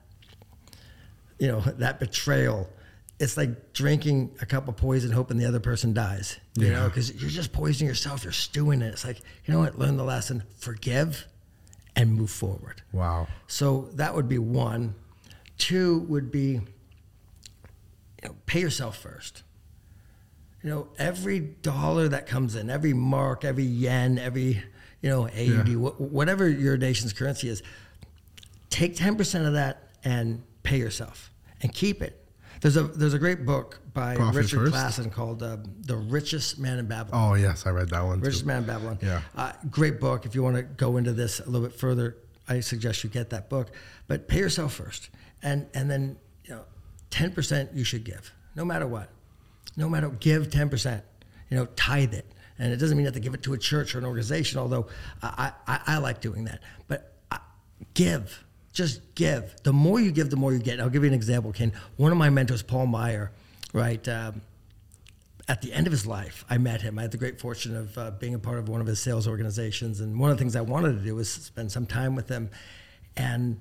you 1.39 1.47
know, 1.47 1.61
that 1.61 1.99
betrayal, 1.99 2.69
it's 3.19 3.35
like 3.37 3.73
drinking 3.73 4.35
a 4.41 4.45
cup 4.45 4.67
of 4.67 4.77
poison, 4.77 5.11
hoping 5.11 5.37
the 5.37 5.45
other 5.45 5.59
person 5.59 5.93
dies. 5.93 6.37
You 6.55 6.69
know, 6.71 6.85
because 6.87 7.13
you're 7.19 7.29
just 7.31 7.51
poisoning 7.51 7.87
yourself. 7.89 8.23
You're 8.23 8.31
stewing 8.33 8.81
it. 8.81 8.87
It's 8.93 9.05
like 9.05 9.19
you 9.45 9.53
know 9.53 9.59
what? 9.59 9.77
Learn 9.79 9.97
the 9.97 10.03
lesson. 10.03 10.43
Forgive, 10.59 11.25
and 11.95 12.13
move 12.13 12.29
forward. 12.29 12.81
Wow. 12.91 13.27
So 13.47 13.89
that 13.95 14.13
would 14.15 14.29
be 14.29 14.37
one. 14.37 14.93
Two 15.57 15.99
would 16.01 16.31
be, 16.31 16.49
you 16.51 16.61
know, 18.23 18.35
pay 18.45 18.59
yourself 18.61 18.97
first. 18.97 19.41
You 20.63 20.69
know, 20.69 20.87
every 20.99 21.39
dollar 21.39 22.07
that 22.09 22.27
comes 22.27 22.55
in, 22.55 22.69
every 22.69 22.93
mark, 22.93 23.43
every 23.45 23.63
yen, 23.63 24.19
every, 24.19 24.61
you 25.01 25.09
know, 25.09 25.27
AUD, 25.27 25.67
Yeah. 25.69 25.73
wh- 25.75 25.99
whatever 26.01 26.47
your 26.49 26.77
nation's 26.77 27.13
currency 27.13 27.47
is, 27.49 27.63
take 28.69 28.95
10% 28.95 29.47
of 29.47 29.53
that 29.53 29.89
and 30.03 30.43
pay 30.63 30.77
yourself 30.77 31.31
and 31.61 31.73
keep 31.73 32.01
it. 32.01 32.23
There's 32.61 32.77
a 32.77 32.83
there's 32.83 33.13
a 33.13 33.19
great 33.19 33.45
book 33.45 33.79
by 33.93 34.15
Richard 34.15 34.71
first? 34.71 34.73
Clason 34.73 35.11
called 35.11 35.43
uh, 35.43 35.57
The 35.81 35.95
Richest 35.95 36.59
Man 36.59 36.79
in 36.79 36.87
Babylon. 36.87 37.31
Oh 37.31 37.33
yes, 37.35 37.65
I 37.65 37.69
read 37.69 37.89
that 37.89 38.03
one. 38.03 38.19
Richest 38.19 38.41
Too. 38.41 38.47
Man 38.47 38.59
in 38.59 38.67
Babylon. 38.67 38.99
Yeah. 39.01 39.21
Uh, 39.35 39.51
great 39.69 39.99
book. 39.99 40.25
If 40.25 40.35
you 40.35 40.43
want 40.43 40.55
to 40.55 40.63
go 40.63 40.97
into 40.97 41.13
this 41.13 41.39
a 41.39 41.49
little 41.49 41.67
bit 41.67 41.77
further, 41.77 42.17
I 42.47 42.59
suggest 42.61 43.03
you 43.03 43.09
get 43.09 43.29
that 43.29 43.49
book. 43.49 43.71
But 44.07 44.27
pay 44.27 44.39
yourself 44.39 44.73
first, 44.73 45.09
and 45.43 45.67
and 45.73 45.89
then 45.89 46.17
you 46.45 46.55
know, 46.55 46.63
ten 47.09 47.31
percent 47.31 47.71
you 47.73 47.83
should 47.83 48.03
give, 48.03 48.31
no 48.55 48.65
matter 48.65 48.87
what. 48.87 49.09
No 49.75 49.87
matter 49.89 50.09
give 50.09 50.49
ten 50.49 50.69
percent. 50.69 51.03
You 51.49 51.57
know, 51.57 51.65
tithe 51.77 52.13
it, 52.13 52.25
and 52.59 52.73
it 52.73 52.77
doesn't 52.77 52.97
mean 52.97 53.03
you 53.03 53.07
have 53.07 53.13
to 53.13 53.19
give 53.21 53.33
it 53.33 53.43
to 53.43 53.53
a 53.53 53.57
church 53.57 53.95
or 53.95 53.99
an 53.99 54.05
organization. 54.05 54.59
Although 54.59 54.87
I 55.21 55.51
I, 55.67 55.79
I 55.85 55.97
like 55.99 56.21
doing 56.21 56.45
that, 56.45 56.61
but 56.87 57.13
I, 57.31 57.39
give. 57.93 58.43
Just 58.77 59.01
give. 59.15 59.55
The 59.63 59.73
more 59.73 59.99
you 59.99 60.11
give, 60.11 60.29
the 60.29 60.35
more 60.35 60.53
you 60.53 60.59
get. 60.59 60.79
I'll 60.79 60.89
give 60.91 61.01
you 61.03 61.07
an 61.07 61.15
example, 61.15 61.51
Kane. 61.51 61.71
One 61.95 62.11
of 62.11 62.17
my 62.19 62.29
mentors, 62.29 62.61
Paul 62.61 62.85
Meyer, 62.85 63.31
right? 63.73 64.07
Um, 64.07 64.41
at 65.47 65.63
the 65.63 65.73
end 65.73 65.87
of 65.87 65.91
his 65.91 66.05
life, 66.05 66.45
I 66.47 66.59
met 66.59 66.83
him. 66.83 66.99
I 66.99 67.01
had 67.01 67.09
the 67.11 67.17
great 67.17 67.39
fortune 67.39 67.75
of 67.75 67.97
uh, 67.97 68.11
being 68.11 68.35
a 68.35 68.39
part 68.39 68.59
of 68.59 68.69
one 68.69 68.79
of 68.79 68.85
his 68.85 68.99
sales 69.01 69.27
organizations. 69.27 69.99
And 69.99 70.19
one 70.19 70.29
of 70.29 70.37
the 70.37 70.41
things 70.43 70.55
I 70.55 70.61
wanted 70.61 70.93
to 70.99 71.03
do 71.03 71.15
was 71.15 71.27
spend 71.27 71.71
some 71.71 71.87
time 71.87 72.13
with 72.15 72.29
him. 72.29 72.51
And 73.15 73.59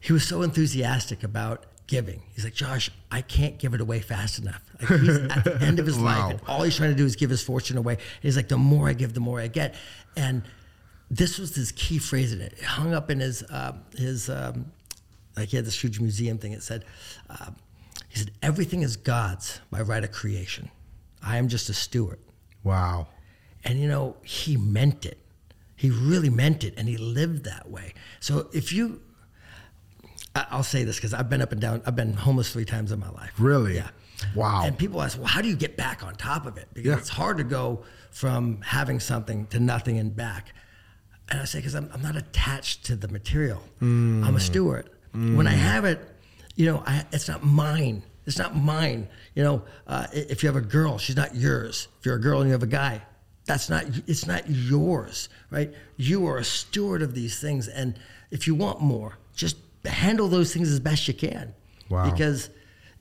he 0.00 0.12
was 0.12 0.24
so 0.28 0.42
enthusiastic 0.42 1.24
about 1.24 1.64
giving. 1.86 2.20
He's 2.34 2.44
like, 2.44 2.52
Josh, 2.52 2.90
I 3.10 3.22
can't 3.22 3.58
give 3.58 3.72
it 3.72 3.80
away 3.80 4.00
fast 4.00 4.38
enough. 4.38 4.60
Like 4.82 5.00
he's 5.00 5.16
at 5.16 5.44
the 5.44 5.58
end 5.62 5.78
of 5.78 5.86
his 5.86 5.96
Wow. 5.98 6.04
life, 6.04 6.30
and 6.32 6.40
all 6.46 6.62
he's 6.62 6.76
trying 6.76 6.90
to 6.90 6.96
do 6.96 7.06
is 7.06 7.16
give 7.16 7.30
his 7.30 7.42
fortune 7.42 7.78
away. 7.78 7.96
He's 8.20 8.36
like, 8.36 8.48
the 8.48 8.58
more 8.58 8.86
I 8.86 8.92
give, 8.92 9.14
the 9.14 9.20
more 9.20 9.40
I 9.40 9.46
get. 9.48 9.76
And 10.14 10.42
this 11.10 11.38
was 11.38 11.54
his 11.54 11.72
key 11.72 11.98
phrase 11.98 12.32
in 12.32 12.40
it. 12.40 12.52
It 12.58 12.64
hung 12.64 12.92
up 12.94 13.10
in 13.10 13.20
his, 13.20 13.42
um, 13.50 13.80
his 13.96 14.28
um, 14.28 14.72
like 15.36 15.48
he 15.48 15.56
had 15.56 15.64
this 15.64 15.82
huge 15.82 16.00
museum 16.00 16.38
thing. 16.38 16.52
It 16.52 16.62
said, 16.62 16.84
um, 17.30 17.56
he 18.08 18.18
said, 18.18 18.30
everything 18.42 18.82
is 18.82 18.96
God's 18.96 19.60
by 19.70 19.80
right 19.82 20.02
of 20.04 20.12
creation. 20.12 20.70
I 21.22 21.38
am 21.38 21.48
just 21.48 21.68
a 21.68 21.74
steward. 21.74 22.18
Wow. 22.64 23.06
And 23.64 23.78
you 23.80 23.88
know, 23.88 24.16
he 24.22 24.56
meant 24.56 25.04
it. 25.06 25.18
He 25.76 25.90
really 25.90 26.30
meant 26.30 26.64
it, 26.64 26.74
and 26.76 26.88
he 26.88 26.96
lived 26.96 27.44
that 27.44 27.70
way. 27.70 27.94
So 28.20 28.48
if 28.52 28.72
you, 28.72 29.00
I- 30.34 30.46
I'll 30.50 30.62
say 30.64 30.82
this 30.84 30.96
because 30.96 31.14
I've 31.14 31.30
been 31.30 31.40
up 31.40 31.52
and 31.52 31.60
down. 31.60 31.82
I've 31.86 31.94
been 31.96 32.14
homeless 32.14 32.52
three 32.52 32.64
times 32.64 32.90
in 32.92 32.98
my 32.98 33.10
life. 33.10 33.32
Really? 33.38 33.76
Yeah. 33.76 33.88
Wow. 34.34 34.62
And 34.64 34.76
people 34.76 35.00
ask, 35.00 35.16
well, 35.16 35.28
how 35.28 35.40
do 35.40 35.48
you 35.48 35.54
get 35.56 35.76
back 35.76 36.02
on 36.04 36.14
top 36.16 36.46
of 36.46 36.56
it? 36.58 36.68
Because 36.74 36.88
Yeah. 36.90 36.98
it's 36.98 37.08
hard 37.08 37.38
to 37.38 37.44
go 37.44 37.84
from 38.10 38.60
having 38.62 38.98
something 38.98 39.46
to 39.48 39.60
nothing 39.60 39.98
and 39.98 40.14
back. 40.14 40.52
And 41.30 41.40
I 41.40 41.44
say, 41.44 41.58
because 41.58 41.74
I'm, 41.74 41.90
I'm 41.92 42.02
not 42.02 42.16
attached 42.16 42.86
to 42.86 42.96
the 42.96 43.08
material. 43.08 43.62
Mm. 43.82 44.24
I'm 44.24 44.36
a 44.36 44.40
steward. 44.40 44.88
When 45.12 45.46
I 45.48 45.52
have 45.52 45.84
it, 45.84 45.98
you 46.54 46.66
know, 46.66 46.82
I, 46.86 47.04
it's 47.12 47.28
not 47.28 47.42
mine. 47.44 48.02
It's 48.26 48.38
not 48.38 48.54
mine. 48.54 49.08
You 49.34 49.42
know, 49.42 49.62
uh, 49.86 50.06
if 50.12 50.42
you 50.42 50.48
have 50.48 50.56
a 50.56 50.60
girl, 50.60 50.96
she's 50.98 51.16
not 51.16 51.34
yours. 51.34 51.88
If 51.98 52.06
you're 52.06 52.14
a 52.16 52.20
girl 52.20 52.40
and 52.40 52.48
you 52.48 52.52
have 52.52 52.62
a 52.62 52.66
guy, 52.66 53.02
that's 53.46 53.68
not. 53.68 53.84
It's 54.06 54.26
not 54.26 54.48
yours, 54.48 55.28
right? 55.50 55.72
You 55.96 56.26
are 56.28 56.36
a 56.38 56.44
steward 56.44 57.02
of 57.02 57.14
these 57.14 57.40
things, 57.40 57.66
and 57.66 57.98
if 58.30 58.46
you 58.46 58.54
want 58.54 58.80
more, 58.80 59.18
just 59.34 59.56
handle 59.84 60.28
those 60.28 60.52
things 60.52 60.70
as 60.70 60.78
best 60.78 61.08
you 61.08 61.14
can. 61.14 61.54
Wow. 61.88 62.10
Because 62.10 62.50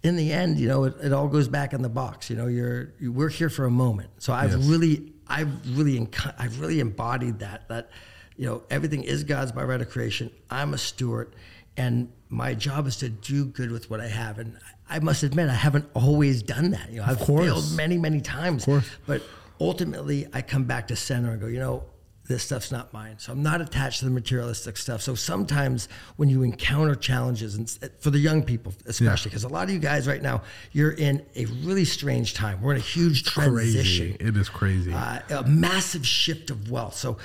in 0.04 0.16
the 0.16 0.32
end, 0.32 0.58
you 0.58 0.68
know, 0.70 0.86
it, 0.86 0.96
it 1.04 1.12
all 1.14 1.28
goes 1.28 1.48
back 1.50 1.74
in 1.74 1.82
the 1.82 1.90
box. 1.90 2.30
You 2.30 2.38
know, 2.38 2.48
you're 2.48 2.94
you, 3.00 3.12
we're 3.12 3.30
here 3.30 3.50
for 3.50 3.66
a 3.66 3.72
moment. 3.72 4.10
So 4.20 4.32
I've 4.34 4.52
Yes. 4.54 4.66
really, 4.66 5.12
I've 5.28 5.78
really, 5.78 6.08
I've 6.40 6.60
really 6.62 6.80
embodied 6.80 7.40
that. 7.40 7.68
That 7.68 7.90
you 8.38 8.46
know, 8.46 8.64
everything 8.70 9.04
is 9.04 9.24
God's 9.24 9.52
by 9.52 9.64
right 9.64 9.82
of 9.82 9.90
creation. 9.90 10.32
I'm 10.50 10.74
a 10.74 10.78
steward, 10.78 11.36
and 11.76 12.12
my 12.30 12.54
job 12.54 12.88
is 12.88 12.98
to 12.98 13.10
do 13.10 13.46
good 13.46 13.72
with 13.72 13.90
what 13.90 14.00
I 14.00 14.08
have. 14.08 14.38
And 14.40 14.58
I 14.90 15.00
must 15.00 15.24
admit, 15.24 15.50
I 15.50 15.54
haven't 15.54 15.86
always 15.94 16.44
done 16.44 16.72
that. 16.72 16.92
You 16.92 16.98
know, 16.98 17.06
I've 17.08 17.20
course. 17.20 17.46
failed 17.46 17.76
many, 17.76 17.98
many 17.98 18.22
times. 18.22 18.66
course. 18.66 18.90
But 19.06 19.24
ultimately, 19.60 20.28
I 20.34 20.42
come 20.42 20.66
back 20.66 20.88
to 20.90 20.96
center 20.96 21.32
and 21.32 21.42
go, 21.42 21.48
you 21.48 21.60
know, 21.60 21.84
this 22.28 22.44
stuff's 22.44 22.72
not 22.72 22.92
mine. 22.92 23.16
So 23.20 23.32
I'm 23.32 23.42
not 23.42 23.62
attached 23.62 24.00
to 24.00 24.06
the 24.06 24.12
materialistic 24.12 24.76
stuff. 24.78 25.02
So 25.02 25.16
sometimes 25.16 25.88
when 26.18 26.28
you 26.28 26.44
encounter 26.44 26.94
challenges, 26.94 27.56
and 27.56 27.70
for 28.00 28.10
the 28.10 28.20
young 28.20 28.44
people 28.44 28.74
especially, 28.86 29.30
because 29.30 29.46
a 29.46 29.48
lot 29.48 29.64
of 29.64 29.70
you 29.74 29.80
guys 29.80 30.08
right 30.08 30.22
now, 30.22 30.42
you're 30.74 30.92
in 30.92 31.26
a 31.36 31.46
really 31.46 31.86
strange 31.86 32.34
time. 32.34 32.62
We're 32.62 32.74
in 32.74 32.80
a 32.80 32.82
huge 32.82 33.24
transition 33.24 34.14
Crazy. 34.14 34.18
It 34.20 34.36
is 34.36 34.50
crazy. 34.50 34.94
uh, 34.94 35.20
a 35.30 35.44
massive 35.48 36.06
shift 36.06 36.50
of 36.52 36.70
wealth. 36.70 36.96
So, 36.96 37.18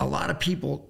a 0.00 0.06
lot 0.06 0.30
of 0.30 0.38
people, 0.40 0.88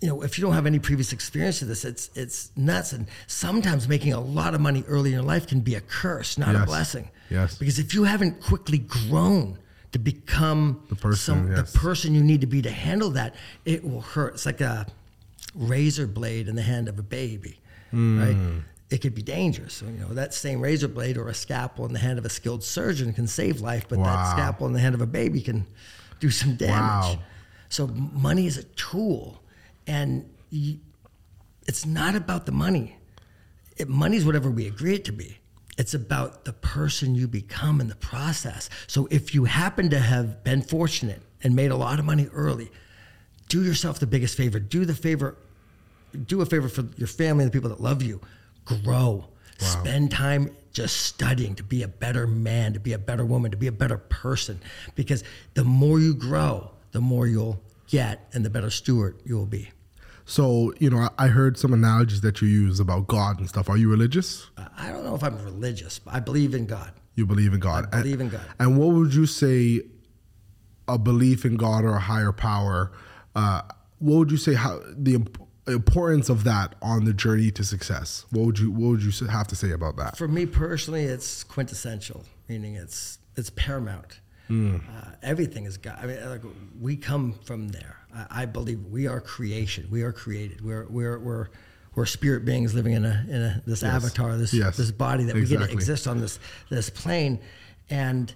you 0.00 0.08
know, 0.08 0.22
if 0.22 0.38
you 0.38 0.44
don't 0.44 0.54
have 0.54 0.66
any 0.66 0.78
previous 0.78 1.12
experience 1.12 1.62
of 1.62 1.68
this, 1.68 1.84
it's 1.84 2.10
it's 2.14 2.50
nuts. 2.56 2.92
And 2.92 3.06
sometimes 3.26 3.88
making 3.88 4.12
a 4.12 4.20
lot 4.20 4.54
of 4.54 4.60
money 4.60 4.84
early 4.86 5.10
in 5.10 5.14
your 5.14 5.22
life 5.24 5.46
can 5.46 5.60
be 5.60 5.74
a 5.74 5.80
curse, 5.80 6.38
not 6.38 6.54
a 6.54 6.64
blessing. 6.64 7.10
Yes. 7.30 7.56
Because 7.58 7.78
if 7.78 7.92
you 7.94 8.04
haven't 8.04 8.40
quickly 8.40 8.78
grown 8.78 9.58
to 9.92 9.98
become 9.98 10.82
The 10.90 10.96
person, 10.96 11.48
yes. 11.50 11.72
the 11.72 11.78
person 11.78 12.14
you 12.14 12.22
need 12.22 12.40
to 12.42 12.46
be 12.46 12.62
to 12.62 12.70
handle 12.70 13.10
that, 13.10 13.34
it 13.64 13.82
will 13.84 14.02
hurt. 14.02 14.34
It's 14.34 14.46
like 14.46 14.60
a 14.60 14.86
razor 15.54 16.06
blade 16.06 16.48
in 16.48 16.56
the 16.56 16.62
hand 16.62 16.88
of 16.88 16.98
a 16.98 17.02
baby, 17.02 17.58
Hmm. 17.90 18.18
right? 18.20 18.62
It 18.90 18.98
could 18.98 19.14
be 19.14 19.22
dangerous. 19.22 19.74
So, 19.74 19.86
you 19.86 19.98
know, 19.98 20.08
that 20.14 20.32
same 20.34 20.60
razor 20.60 20.86
blade 20.88 21.16
or 21.16 21.28
a 21.28 21.34
scalpel 21.34 21.86
in 21.86 21.92
the 21.92 21.98
hand 21.98 22.18
of 22.18 22.24
a 22.24 22.28
skilled 22.28 22.62
surgeon 22.62 23.12
can 23.12 23.26
save 23.26 23.60
life, 23.60 23.86
but 23.88 23.98
that 23.98 24.32
scalpel 24.32 24.66
in 24.68 24.72
the 24.74 24.78
hand 24.80 24.94
of 24.94 25.00
a 25.00 25.06
baby 25.06 25.40
can 25.40 25.66
do 26.20 26.30
some 26.30 26.54
damage. 26.56 27.16
Wow. 27.16 27.18
So 27.68 27.86
money 27.86 28.46
is 28.46 28.56
a 28.58 28.64
tool, 28.64 29.42
and 29.86 30.28
y 30.52 30.78
it's 31.66 31.84
not 31.84 32.14
about 32.14 32.46
the 32.46 32.52
money. 32.52 32.96
It, 33.76 33.88
money 33.88 34.16
is 34.16 34.24
whatever 34.24 34.50
we 34.50 34.66
agree 34.66 34.94
it 34.94 35.04
to 35.06 35.12
be. 35.12 35.38
It's 35.78 35.94
about 35.94 36.44
the 36.44 36.52
person 36.52 37.14
you 37.14 37.28
become 37.28 37.80
in 37.80 37.88
the 37.88 37.96
process. 37.96 38.70
So 38.86 39.08
if 39.10 39.34
you 39.34 39.44
happen 39.44 39.90
to 39.90 39.98
have 39.98 40.42
been 40.42 40.62
fortunate 40.62 41.20
and 41.42 41.54
made 41.54 41.70
a 41.70 41.76
lot 41.76 41.98
of 41.98 42.04
money 42.04 42.28
early, 42.32 42.70
do 43.48 43.62
yourself 43.62 43.98
the 43.98 44.06
biggest 44.06 44.36
favor. 44.36 44.58
Do 44.58 44.84
the 44.84 44.94
favor, 44.94 45.36
do 46.26 46.40
a 46.40 46.46
favor 46.46 46.68
for 46.68 46.84
your 46.96 47.08
family 47.08 47.44
and 47.44 47.52
the 47.52 47.56
people 47.56 47.68
that 47.70 47.80
love 47.80 48.02
you. 48.02 48.20
Grow. 48.64 49.26
Spend 49.58 50.10
time 50.10 50.54
just 50.72 50.98
studying 50.98 51.54
to 51.54 51.62
be 51.62 51.82
a 51.82 51.88
better 51.88 52.26
man, 52.26 52.74
to 52.74 52.80
be 52.80 52.92
a 52.92 52.98
better 52.98 53.24
woman, 53.24 53.50
to 53.50 53.56
be 53.56 53.66
a 53.66 53.72
better 53.72 53.96
person. 53.96 54.60
Because 54.94 55.24
the 55.54 55.64
more 55.64 55.98
you 55.98 56.14
grow, 56.14 56.70
the 56.96 57.00
more 57.02 57.26
you'll 57.26 57.62
get 57.88 58.26
and 58.32 58.42
the 58.42 58.48
better 58.48 58.70
steward 58.70 59.20
you 59.22 59.36
will 59.36 59.44
be. 59.44 59.68
so 60.24 60.72
you 60.78 60.88
know, 60.88 61.10
I, 61.18 61.26
heard 61.28 61.58
some 61.58 61.74
analogies 61.74 62.22
that 62.22 62.40
you 62.40 62.48
use 62.48 62.80
about 62.80 63.06
God 63.06 63.38
and 63.38 63.46
stuff. 63.46 63.68
Are 63.68 63.76
you 63.76 63.90
religious? 63.90 64.48
I 64.78 64.90
don't 64.90 65.04
know 65.04 65.14
if 65.14 65.22
I'm 65.22 65.36
religious, 65.44 65.98
but 65.98 66.14
I 66.14 66.20
believe 66.20 66.54
in 66.54 66.64
God. 66.64 66.90
You 67.14 67.26
believe 67.26 67.52
in 67.52 67.60
God. 67.60 67.84
I 67.92 68.00
believe 68.00 68.22
in 68.22 68.30
God. 68.30 68.46
And 68.58 68.78
what 68.78 68.94
would 68.94 69.14
you 69.14 69.26
say 69.26 69.82
a 70.88 70.96
belief 70.96 71.44
in 71.44 71.56
God 71.56 71.84
or 71.84 71.96
a 71.96 72.00
higher 72.00 72.32
power? 72.32 72.92
Uh, 73.34 73.60
what 73.98 74.16
would 74.16 74.30
you 74.30 74.38
say 74.38 74.54
how 74.54 74.80
the 74.96 75.16
imp- 75.16 75.38
importance 75.68 76.30
of 76.30 76.44
that 76.44 76.76
on 76.80 77.04
the 77.04 77.12
journey 77.12 77.50
to 77.50 77.62
success? 77.62 78.24
What 78.30 78.46
would 78.46 78.58
you 78.58 78.70
What 78.70 78.88
would 78.88 79.02
you 79.02 79.26
have 79.26 79.48
to 79.48 79.56
say 79.56 79.70
about 79.70 79.96
that? 79.98 80.16
For 80.16 80.28
me 80.28 80.46
personally, 80.46 81.04
it's 81.04 81.44
quintessential, 81.44 82.24
meaning 82.48 82.74
it's 82.74 83.18
it's 83.36 83.50
paramount. 83.50 84.20
Uh, 84.48 84.78
everything 85.22 85.64
is 85.64 85.76
God. 85.76 85.98
I 86.00 86.06
mean, 86.06 86.30
like, 86.30 86.42
we 86.80 86.96
come 86.96 87.32
from 87.44 87.68
there. 87.68 87.96
I, 88.14 88.42
I 88.42 88.46
believe 88.46 88.84
we 88.86 89.06
are 89.06 89.20
creation. 89.20 89.88
We 89.90 90.02
are 90.02 90.12
created. 90.12 90.60
We're 90.64 90.86
we're 90.88 91.18
we're 91.18 91.48
we're 91.94 92.06
spirit 92.06 92.44
beings 92.44 92.74
living 92.74 92.92
in 92.92 93.04
a 93.04 93.24
in 93.28 93.42
a 93.42 93.62
this 93.66 93.82
avatar, 93.82 94.36
this 94.36 94.52
Yes. 94.54 94.76
this 94.76 94.90
body 94.90 95.24
that 95.24 95.34
we 95.34 95.46
get 95.46 95.58
to 95.58 95.70
exist 95.70 96.06
on 96.06 96.20
this 96.20 96.38
this 96.70 96.90
plane, 96.90 97.40
and 97.90 98.32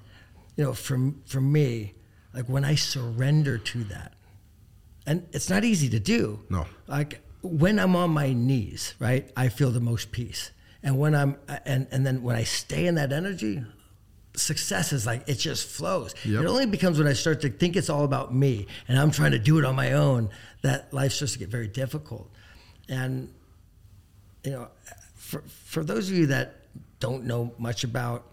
you 0.57 0.65
know, 0.65 0.73
for 0.75 1.13
for 1.27 1.41
me, 1.41 1.95
like 2.35 2.49
when 2.49 2.65
I 2.65 2.75
surrender 2.75 3.59
to 3.59 3.85
that, 3.85 4.15
and 5.07 5.27
it's 5.33 5.49
not 5.49 5.65
easy 5.65 5.89
to 5.91 6.01
do. 6.01 6.41
No. 6.51 6.67
Like 6.87 7.21
when 7.43 7.79
I'm 7.79 7.95
on 7.97 8.11
my 8.11 8.33
knees, 8.33 8.95
right, 8.99 9.31
I 9.37 9.49
feel 9.49 9.71
the 9.71 9.81
most 9.81 10.11
peace. 10.13 10.51
And 10.83 10.99
when 10.99 11.15
I'm 11.15 11.37
and 11.65 11.87
and 11.91 12.05
then 12.07 12.23
when 12.23 12.37
I 12.37 12.45
stay 12.45 12.87
in 12.87 12.95
that 12.97 13.13
energy, 13.13 13.63
success 14.37 14.93
is 14.93 15.07
like 15.07 15.29
it 15.29 15.37
just 15.37 15.67
flows. 15.67 16.15
Yep. 16.25 16.43
It 16.43 16.47
only 16.47 16.67
becomes 16.67 16.99
when 16.99 17.07
I 17.09 17.13
start 17.13 17.41
to 17.43 17.51
think 17.51 17.77
it's 17.77 17.91
all 17.91 18.05
about 18.05 18.35
me 18.35 18.67
and 18.89 18.99
I'm 18.99 19.11
trying 19.11 19.33
to 19.33 19.39
do 19.39 19.59
it 19.59 19.65
on 19.65 19.75
my 19.75 19.93
own 19.93 20.31
that 20.63 20.93
life 20.93 21.13
starts 21.13 21.33
to 21.35 21.39
get 21.39 21.49
very 21.49 21.69
difficult. 21.69 22.31
And 22.89 23.33
you 24.45 24.53
know, 24.53 24.69
for 25.15 25.43
for 25.65 25.85
those 25.85 26.11
of 26.11 26.17
you 26.17 26.27
that 26.27 26.57
don't 26.99 27.25
know 27.25 27.53
much 27.59 27.85
about 27.85 28.25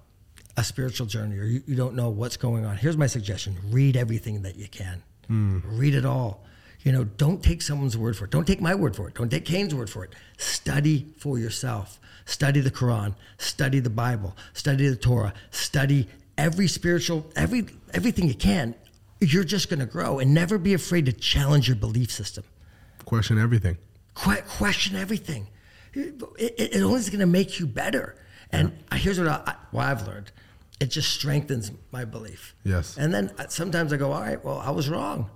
a 0.55 0.63
spiritual 0.63 1.05
journey 1.05 1.38
or 1.38 1.45
you, 1.45 1.62
you 1.67 1.75
don't 1.75 1.95
know 1.95 2.10
what's 2.10 2.38
going 2.38 2.65
on, 2.65 2.77
here's 2.77 2.97
my 2.97 3.07
suggestion: 3.07 3.55
read 3.69 3.97
everything 3.97 4.43
that 4.43 4.55
you 4.55 4.67
can. 4.67 5.03
Hmm. 5.27 5.60
Read 5.63 5.93
it 5.93 6.05
all. 6.05 6.43
You 6.83 6.91
know, 6.91 7.03
don't 7.03 7.43
take 7.43 7.62
someone's 7.62 7.97
word 7.97 8.15
for 8.15 8.25
it. 8.25 8.31
Don't 8.31 8.47
take 8.47 8.62
my 8.62 8.73
word 8.73 8.95
for 8.95 9.10
it. 9.10 9.15
Don't 9.15 9.29
take 9.29 9.45
Kane's 9.45 9.75
word 9.75 9.89
for 9.89 10.05
it. 10.05 10.13
Study 10.38 11.07
for 11.17 11.38
yourself. 11.38 11.99
Study 12.27 12.59
the 12.59 12.69
Quran. 12.69 13.15
Study 13.37 13.79
the 13.79 13.89
Bible. 13.89 14.35
Study 14.53 14.89
the 14.89 14.97
Torah. 14.97 15.33
Study 15.49 16.09
every 16.37 16.67
spiritual, 16.67 17.25
every 17.37 17.65
everything 17.93 18.27
you 18.27 18.35
can. 18.35 18.75
You're 19.21 19.45
just 19.45 19.69
going 19.69 19.79
to 19.79 19.85
grow, 19.87 20.19
and 20.19 20.33
never 20.33 20.57
be 20.59 20.73
afraid 20.75 21.05
to 21.07 21.13
challenge 21.13 21.67
your 21.67 21.77
belief 21.77 22.11
system 22.11 22.43
Question 23.05 23.39
everything. 23.39 23.77
que- 24.13 24.43
question 24.47 24.95
everything. 24.97 25.47
It, 25.93 26.21
it, 26.37 26.75
it 26.75 26.81
only 26.83 26.99
is 26.99 27.09
going 27.09 27.21
to 27.21 27.25
make 27.25 27.59
you 27.59 27.65
better. 27.65 28.15
And 28.51 28.83
I 28.91 28.97
here's 28.97 29.17
what, 29.19 29.29
I, 29.29 29.55
what 29.71 29.85
I've 29.85 30.05
learned. 30.05 30.31
It 30.81 30.87
just 30.91 31.09
strengthens 31.11 31.71
my 31.91 32.03
belief. 32.05 32.53
Yes. 32.63 32.97
And 32.97 33.11
then 33.13 33.31
uh, 33.39 33.47
sometimes 33.47 33.91
I 33.93 33.97
go, 33.97 34.11
all 34.11 34.21
right, 34.21 34.43
well, 34.43 34.59
I 34.59 34.69
was 34.71 34.89
wrong. 34.89 35.31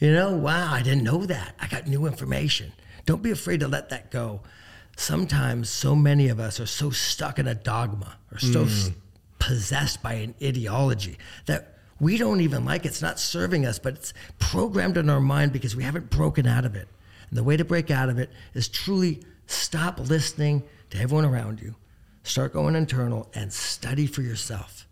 You 0.00 0.12
know, 0.12 0.34
wow, 0.36 0.72
I 0.72 0.82
didn't 0.82 1.04
know 1.04 1.24
that. 1.26 1.54
I 1.60 1.68
got 1.68 1.86
new 1.86 2.06
information. 2.06 2.72
Don't 3.06 3.22
be 3.22 3.30
afraid 3.30 3.60
to 3.60 3.68
let 3.68 3.90
that 3.90 4.10
go. 4.10 4.40
Sometimes 4.96 5.68
so 5.68 5.96
many 5.96 6.28
of 6.28 6.38
us 6.38 6.60
are 6.60 6.66
so 6.66 6.90
stuck 6.90 7.38
in 7.38 7.46
a 7.46 7.54
dogma 7.54 8.16
or 8.30 8.38
so 8.38 8.64
mm. 8.64 8.66
s- 8.66 8.90
possessed 9.38 10.02
by 10.02 10.14
an 10.14 10.34
ideology 10.42 11.18
that 11.46 11.78
we 11.98 12.16
don't 12.16 12.40
even 12.40 12.64
like. 12.64 12.84
It's 12.84 13.00
not 13.00 13.18
serving 13.18 13.64
us, 13.64 13.78
but 13.78 13.94
it's 13.94 14.14
programmed 14.38 14.96
in 14.96 15.08
our 15.08 15.20
mind 15.20 15.52
because 15.52 15.74
we 15.74 15.84
haven't 15.84 16.10
broken 16.10 16.46
out 16.46 16.64
of 16.64 16.74
it. 16.74 16.88
And 17.30 17.38
the 17.38 17.44
way 17.44 17.56
to 17.56 17.64
break 17.64 17.90
out 17.90 18.08
of 18.08 18.18
it 18.18 18.30
is 18.54 18.68
truly 18.68 19.22
stop 19.46 19.98
listening 19.98 20.64
to 20.90 20.98
everyone 20.98 21.24
around 21.24 21.60
you, 21.60 21.74
start 22.22 22.52
going 22.52 22.76
internal, 22.76 23.30
and 23.34 23.52
study 23.52 24.06
for 24.06 24.22
yourself. 24.22 24.86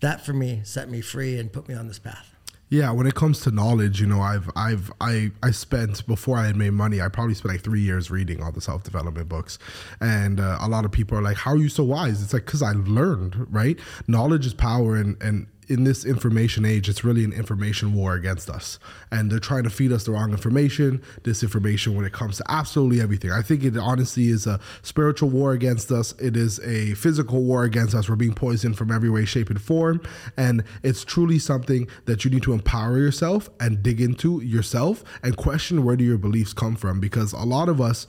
That 0.00 0.24
for 0.24 0.32
me 0.32 0.60
set 0.64 0.90
me 0.90 1.00
free 1.00 1.38
and 1.38 1.52
put 1.52 1.68
me 1.68 1.74
on 1.74 1.88
this 1.88 1.98
path. 1.98 2.29
Yeah, 2.70 2.92
when 2.92 3.08
it 3.08 3.16
comes 3.16 3.40
to 3.40 3.50
knowledge, 3.50 4.00
you 4.00 4.06
know, 4.06 4.20
I've 4.20 4.48
I've 4.54 4.92
I 5.00 5.32
I 5.42 5.50
spent 5.50 6.06
before 6.06 6.38
I 6.38 6.46
had 6.46 6.54
made 6.54 6.70
money, 6.70 7.00
I 7.00 7.08
probably 7.08 7.34
spent 7.34 7.54
like 7.54 7.62
three 7.62 7.80
years 7.80 8.12
reading 8.12 8.40
all 8.40 8.52
the 8.52 8.60
self 8.60 8.84
development 8.84 9.28
books, 9.28 9.58
and 10.00 10.38
uh, 10.38 10.56
a 10.60 10.68
lot 10.68 10.84
of 10.84 10.92
people 10.92 11.18
are 11.18 11.22
like, 11.22 11.36
"How 11.36 11.50
are 11.50 11.56
you 11.56 11.68
so 11.68 11.82
wise?" 11.82 12.22
It's 12.22 12.32
like 12.32 12.46
because 12.46 12.62
I 12.62 12.72
learned, 12.72 13.48
right? 13.50 13.76
Knowledge 14.06 14.46
is 14.46 14.54
power, 14.54 14.94
and 14.94 15.20
and 15.20 15.48
in 15.70 15.84
this 15.84 16.04
information 16.04 16.64
age, 16.64 16.88
it's 16.88 17.04
really 17.04 17.24
an 17.24 17.32
information 17.32 17.94
war 17.94 18.14
against 18.14 18.50
us, 18.50 18.80
and 19.12 19.30
they're 19.30 19.38
trying 19.38 19.62
to 19.62 19.70
feed 19.70 19.92
us 19.92 20.04
the 20.04 20.10
wrong 20.10 20.32
information, 20.32 21.00
disinformation 21.22 21.94
when 21.94 22.04
it 22.04 22.12
comes 22.12 22.38
to 22.38 22.44
absolutely 22.48 23.00
everything. 23.00 23.30
I 23.30 23.40
think 23.40 23.62
it 23.62 23.76
honestly 23.76 24.28
is 24.28 24.48
a 24.48 24.58
spiritual 24.82 25.30
war 25.30 25.52
against 25.52 25.92
us. 25.92 26.12
It 26.18 26.36
is 26.36 26.58
a 26.60 26.94
physical 26.94 27.44
war 27.44 27.62
against 27.62 27.94
us. 27.94 28.08
We're 28.08 28.16
being 28.16 28.34
poisoned 28.34 28.76
from 28.76 28.90
every 28.90 29.08
way, 29.08 29.24
shape, 29.24 29.48
and 29.48 29.62
form, 29.62 30.02
and 30.36 30.64
it's 30.82 31.04
truly 31.04 31.38
something 31.38 31.86
that 32.06 32.24
you 32.24 32.32
need 32.32 32.42
to 32.42 32.52
empower 32.52 32.98
yourself 32.98 33.48
and 33.60 33.80
dig 33.80 34.00
into 34.00 34.40
yourself 34.42 35.04
and 35.22 35.36
question 35.36 35.84
where 35.84 35.94
do 35.94 36.02
your 36.02 36.18
beliefs 36.18 36.52
come 36.52 36.74
from 36.74 36.98
because 36.98 37.32
a 37.32 37.44
lot 37.44 37.68
of 37.68 37.80
us 37.80 38.08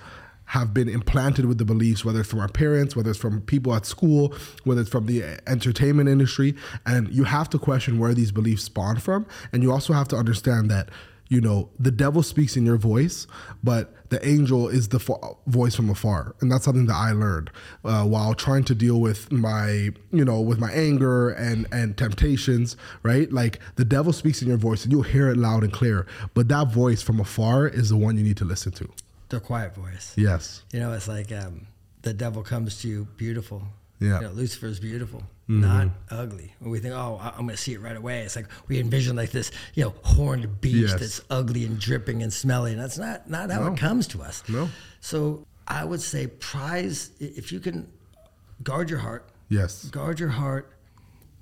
have 0.51 0.73
been 0.73 0.89
implanted 0.89 1.45
with 1.45 1.57
the 1.57 1.63
beliefs, 1.63 2.03
whether 2.03 2.19
it's 2.19 2.29
from 2.29 2.41
our 2.41 2.49
parents, 2.49 2.93
whether 2.93 3.09
it's 3.09 3.19
from 3.19 3.39
people 3.39 3.73
at 3.73 3.85
school, 3.85 4.35
whether 4.65 4.81
it's 4.81 4.89
from 4.89 5.05
the 5.05 5.23
entertainment 5.47 6.09
industry. 6.09 6.53
And 6.85 7.07
you 7.07 7.23
have 7.23 7.49
to 7.51 7.57
question 7.57 7.99
where 7.99 8.13
these 8.13 8.33
beliefs 8.33 8.63
spawn 8.63 8.97
from. 8.97 9.25
And 9.53 9.63
you 9.63 9.71
also 9.71 9.93
have 9.93 10.09
to 10.09 10.17
understand 10.17 10.69
that, 10.69 10.89
you 11.29 11.39
know, 11.39 11.69
the 11.79 11.89
devil 11.89 12.21
speaks 12.21 12.57
in 12.57 12.65
your 12.65 12.75
voice, 12.75 13.27
but 13.63 13.95
the 14.09 14.27
angel 14.27 14.67
is 14.67 14.89
the 14.89 14.99
fo- 14.99 15.37
voice 15.47 15.73
from 15.73 15.89
afar. 15.89 16.35
And 16.41 16.51
that's 16.51 16.65
something 16.65 16.87
that 16.87 16.97
I 16.97 17.13
learned 17.13 17.49
uh, 17.85 18.03
while 18.03 18.33
trying 18.33 18.65
to 18.65 18.75
deal 18.75 18.99
with 18.99 19.31
my, 19.31 19.91
you 20.11 20.25
know, 20.25 20.41
with 20.41 20.59
my 20.59 20.71
anger 20.73 21.29
and, 21.29 21.65
and 21.71 21.97
temptations, 21.97 22.75
right? 23.03 23.31
Like 23.31 23.61
the 23.77 23.85
devil 23.85 24.11
speaks 24.11 24.41
in 24.41 24.49
your 24.49 24.57
voice 24.57 24.83
and 24.83 24.91
you'll 24.91 25.03
hear 25.03 25.29
it 25.29 25.37
loud 25.37 25.63
and 25.63 25.71
clear. 25.71 26.05
But 26.33 26.49
that 26.49 26.73
voice 26.73 27.01
from 27.01 27.21
afar 27.21 27.69
is 27.69 27.87
the 27.87 27.95
one 27.95 28.17
you 28.17 28.23
need 28.25 28.35
to 28.35 28.45
listen 28.45 28.73
to. 28.73 28.89
The 29.31 29.39
quiet 29.39 29.73
voice. 29.75 30.13
Yes. 30.17 30.63
You 30.73 30.79
know, 30.81 30.91
it's 30.93 31.07
like 31.07 31.31
um, 31.31 31.65
the 32.01 32.13
devil 32.13 32.43
comes 32.43 32.81
to 32.81 32.87
you 32.87 33.07
beautiful. 33.17 33.63
Yeah. 33.99 34.15
You 34.19 34.27
know, 34.27 34.31
Lucifer's 34.33 34.79
beautiful, 34.79 35.23
not 35.47 35.87
ugly. 36.09 36.53
When 36.59 36.71
we 36.71 36.79
think, 36.79 36.93
oh, 36.95 37.19
I'm 37.21 37.45
going 37.45 37.49
to 37.49 37.57
see 37.57 37.73
it 37.73 37.81
right 37.81 37.95
away. 37.95 38.21
It's 38.23 38.35
like 38.35 38.47
we 38.67 38.79
envision 38.79 39.15
like 39.15 39.29
this, 39.31 39.51
you 39.75 39.83
know, 39.85 39.93
horned 40.03 40.59
beast 40.59 40.91
Yes. 40.91 40.99
that's 40.99 41.21
ugly 41.29 41.65
and 41.65 41.79
dripping 41.79 42.23
and 42.23 42.33
smelly. 42.33 42.71
And 42.73 42.81
that's 42.81 42.97
not 42.97 43.29
not 43.29 43.49
how 43.51 43.61
No. 43.67 43.73
it 43.73 43.77
comes 43.79 44.07
to 44.07 44.21
us. 44.21 44.43
No. 44.49 44.69
So 45.01 45.45
I 45.67 45.85
would 45.85 46.01
say 46.01 46.27
prize 46.27 47.11
if 47.19 47.51
you 47.51 47.59
can 47.59 47.87
guard 48.63 48.89
your 48.89 48.99
heart, 48.99 49.29
Yes. 49.49 49.85
guard 49.85 50.19
your 50.19 50.29
heart, 50.29 50.73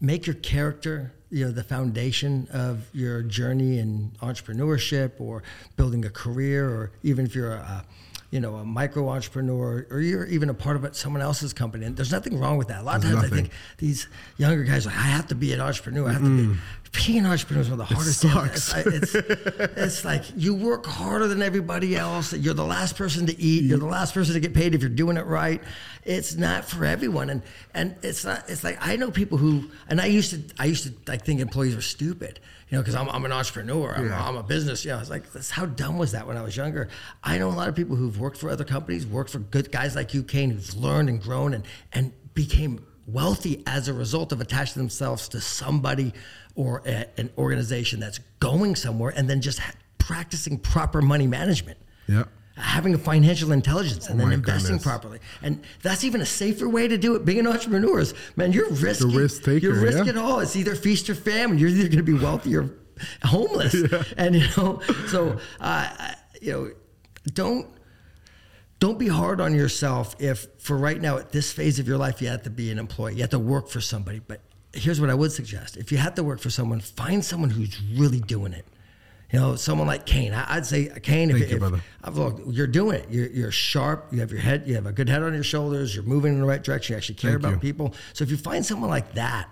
make 0.01 0.27
your 0.27 0.35
character, 0.35 1.13
you 1.31 1.45
know, 1.45 1.51
the 1.51 1.63
foundation 1.63 2.47
of 2.51 2.87
your 2.93 3.21
journey 3.21 3.79
in 3.79 4.11
entrepreneurship 4.21 5.11
or 5.19 5.43
building 5.75 6.03
a 6.05 6.09
career, 6.09 6.67
or 6.67 6.91
even 7.03 7.25
if 7.25 7.35
you're 7.35 7.53
a, 7.53 7.85
you 8.31 8.39
know, 8.39 8.55
a 8.55 8.65
micro 8.65 9.09
entrepreneur, 9.09 9.87
or 9.89 10.01
you're 10.01 10.25
even 10.25 10.49
a 10.49 10.53
part 10.53 10.75
of 10.75 10.95
someone 10.95 11.21
else's 11.21 11.53
company. 11.53 11.85
And 11.85 11.95
there's 11.95 12.11
nothing 12.11 12.39
wrong 12.39 12.57
with 12.57 12.67
that. 12.67 12.81
A 12.81 12.83
lot 12.83 12.97
of 12.97 13.01
There's 13.03 13.15
times 13.15 13.31
I 13.31 13.35
think 13.35 13.51
these 13.77 14.07
younger 14.37 14.63
guys 14.63 14.85
are 14.85 14.89
like, 14.89 14.97
I 14.97 15.03
have 15.03 15.27
to 15.27 15.35
be 15.35 15.53
an 15.53 15.61
entrepreneur. 15.61 16.09
I 16.09 16.13
have 16.13 16.21
to 16.21 16.37
be. 16.37 16.53
Mm. 16.53 16.57
Being 16.91 17.19
an 17.19 17.25
entrepreneur 17.27 17.61
is 17.61 17.69
one 17.69 17.79
of 17.79 17.87
the 17.87 17.93
hardest 17.93 18.21
sucks. 18.21 18.73
It's, 18.73 19.15
uh, 19.15 19.23
it's, 19.23 19.55
it's 19.77 20.05
like 20.05 20.23
you 20.35 20.55
work 20.55 20.85
harder 20.85 21.27
than 21.27 21.41
everybody 21.41 21.95
else. 21.95 22.33
You're 22.33 22.55
the 22.55 22.65
last 22.65 22.95
person 22.95 23.27
to 23.27 23.39
eat. 23.39 23.63
You're 23.63 23.77
the 23.77 23.85
last 23.85 24.13
person 24.13 24.33
to 24.33 24.39
get 24.39 24.53
paid 24.55 24.73
if 24.73 24.81
you're 24.81 24.89
doing 24.89 25.15
it 25.15 25.25
right. 25.25 25.61
It's 26.03 26.35
not 26.35 26.65
for 26.65 26.85
everyone, 26.85 27.29
and 27.29 27.43
and 27.75 27.95
it's 28.01 28.25
not. 28.25 28.49
It's 28.49 28.63
like 28.63 28.77
I 28.81 28.95
know 28.95 29.11
people 29.11 29.37
who, 29.37 29.69
and 29.87 30.01
I 30.01 30.07
used 30.07 30.31
to, 30.31 30.41
I 30.57 30.65
used 30.65 30.85
to 30.85 30.93
like 31.07 31.23
think 31.23 31.39
employees 31.41 31.75
were 31.75 31.81
stupid, 31.81 32.39
you 32.69 32.77
know, 32.77 32.81
because 32.81 32.95
I'm, 32.95 33.07
I'm 33.09 33.23
an 33.25 33.31
entrepreneur. 33.31 33.93
I'm, 33.95 34.07
Yeah. 34.07 34.27
I'm 34.27 34.35
a 34.37 34.43
business. 34.43 34.83
You 34.83 34.91
know, 34.91 34.99
it's 34.99 35.09
like 35.11 35.25
how 35.49 35.67
dumb 35.67 35.99
was 35.99 36.13
that 36.13 36.25
when 36.25 36.37
I 36.37 36.41
was 36.41 36.57
younger. 36.57 36.89
I 37.23 37.37
know 37.37 37.49
a 37.49 37.51
lot 37.51 37.69
of 37.69 37.75
people 37.75 37.95
who've 37.97 38.19
worked 38.19 38.37
for 38.37 38.49
other 38.49 38.63
companies, 38.65 39.05
worked 39.05 39.29
for 39.29 39.39
good 39.39 39.71
guys 39.71 39.95
like 39.95 40.13
you, 40.15 40.23
Kane, 40.23 40.49
who've 40.51 40.75
learned 40.75 41.09
and 41.09 41.21
grown 41.21 41.53
and 41.53 41.65
and 41.93 42.13
became 42.33 42.83
wealthy 43.05 43.63
as 43.65 43.87
a 43.87 43.93
result 43.93 44.31
of 44.31 44.39
attaching 44.39 44.79
themselves 44.81 45.27
to 45.29 45.41
somebody 45.41 46.13
or 46.59 46.81
a, 46.85 47.05
an 47.17 47.29
organization 47.37 48.01
that's 48.01 48.19
going 48.41 48.75
somewhere 48.75 49.13
and 49.15 49.29
then 49.29 49.39
just 49.39 49.59
ha- 49.59 49.71
practicing 49.97 50.59
proper 50.59 51.01
money 51.01 51.25
management. 51.25 51.77
Yeah. 52.05 52.25
having 52.57 52.93
a 52.93 52.97
financial 52.97 53.53
intelligence 53.53 54.09
and 54.09 54.19
Oh 54.19 54.25
then 54.25 54.33
investing 54.33 54.75
goodness. 54.75 54.83
properly. 54.83 55.19
And 55.41 55.63
that's 55.81 56.03
even 56.03 56.19
a 56.19 56.25
safer 56.25 56.67
way 56.67 56.89
to 56.89 56.97
do 56.97 57.15
it 57.15 57.23
being 57.23 57.39
an 57.39 57.47
entrepreneur 57.47 58.01
is 58.01 58.13
man 58.35 58.51
you're 58.51 58.69
risking 58.69 59.15
risk 59.15 59.43
taker, 59.43 59.67
you're 59.67 59.79
risking 59.79 60.15
yeah. 60.15 60.21
all. 60.21 60.41
It's 60.41 60.57
either 60.57 60.75
feast 60.75 61.09
or 61.09 61.15
famine. 61.15 61.57
You're 61.59 61.69
either 61.69 61.83
going 61.83 62.03
to 62.05 62.11
be 62.11 62.13
wealthy 62.13 62.57
or 62.57 62.69
homeless. 63.23 63.73
And 64.17 64.35
you 64.35 64.47
know 64.57 64.81
so 65.07 65.39
uh, 65.61 65.87
you 66.41 66.51
know 66.51 66.71
don't 67.33 67.67
don't 68.79 68.99
be 68.99 69.07
hard 69.07 69.39
on 69.39 69.53
yourself 69.55 70.15
if 70.19 70.47
for 70.57 70.75
right 70.75 70.99
now 70.99 71.17
at 71.19 71.31
this 71.31 71.53
phase 71.53 71.79
of 71.79 71.87
your 71.87 71.97
life 71.97 72.21
you 72.21 72.27
have 72.27 72.43
to 72.43 72.49
be 72.49 72.69
an 72.69 72.79
employee. 72.79 73.13
You 73.15 73.21
have 73.21 73.29
to 73.29 73.39
work 73.39 73.69
for 73.69 73.79
somebody. 73.79 74.19
But 74.19 74.41
here's 74.73 75.01
what 75.01 75.09
i 75.09 75.13
would 75.13 75.31
suggest. 75.31 75.77
If 75.77 75.91
you 75.91 75.97
have 75.97 76.15
to 76.15 76.23
work 76.23 76.39
for 76.39 76.49
someone 76.49 76.79
find 76.79 77.23
someone 77.23 77.49
who's 77.49 77.81
really 77.95 78.19
doing 78.19 78.53
it. 78.53 78.65
You 79.31 79.39
know 79.39 79.55
someone 79.55 79.87
like 79.87 80.05
kane. 80.05 80.33
I, 80.33 80.55
i'd 80.55 80.65
say 80.65 80.89
uh, 80.89 80.95
kane 81.01 81.29
if, 81.29 81.37
Thank 81.37 81.49
you, 81.49 81.55
if- 81.55 81.59
brother. 81.59 81.81
I've- 82.03 82.19
look 82.19 82.41
you're 82.47 82.67
doing 82.67 82.95
it. 82.97 83.07
You're, 83.09 83.27
you're 83.27 83.51
sharp. 83.51 84.07
You 84.11 84.19
have 84.21 84.31
your 84.31 84.41
head 84.41 84.63
you 84.65 84.75
have 84.75 84.85
a 84.85 84.91
good 84.91 85.09
head 85.09 85.23
on 85.23 85.33
your 85.33 85.43
shoulders. 85.43 85.95
You're 85.95 86.05
moving 86.05 86.33
in 86.33 86.39
the 86.39 86.47
right 86.47 86.63
direction. 86.63 86.93
You 86.93 86.97
actually 86.97 87.15
care 87.15 87.31
Thank 87.31 87.43
about 87.43 87.53
you. 87.53 87.59
people. 87.59 87.93
So 88.13 88.23
if 88.23 88.31
you 88.31 88.37
find 88.37 88.65
someone 88.65 88.89
like 88.89 89.13
that 89.13 89.49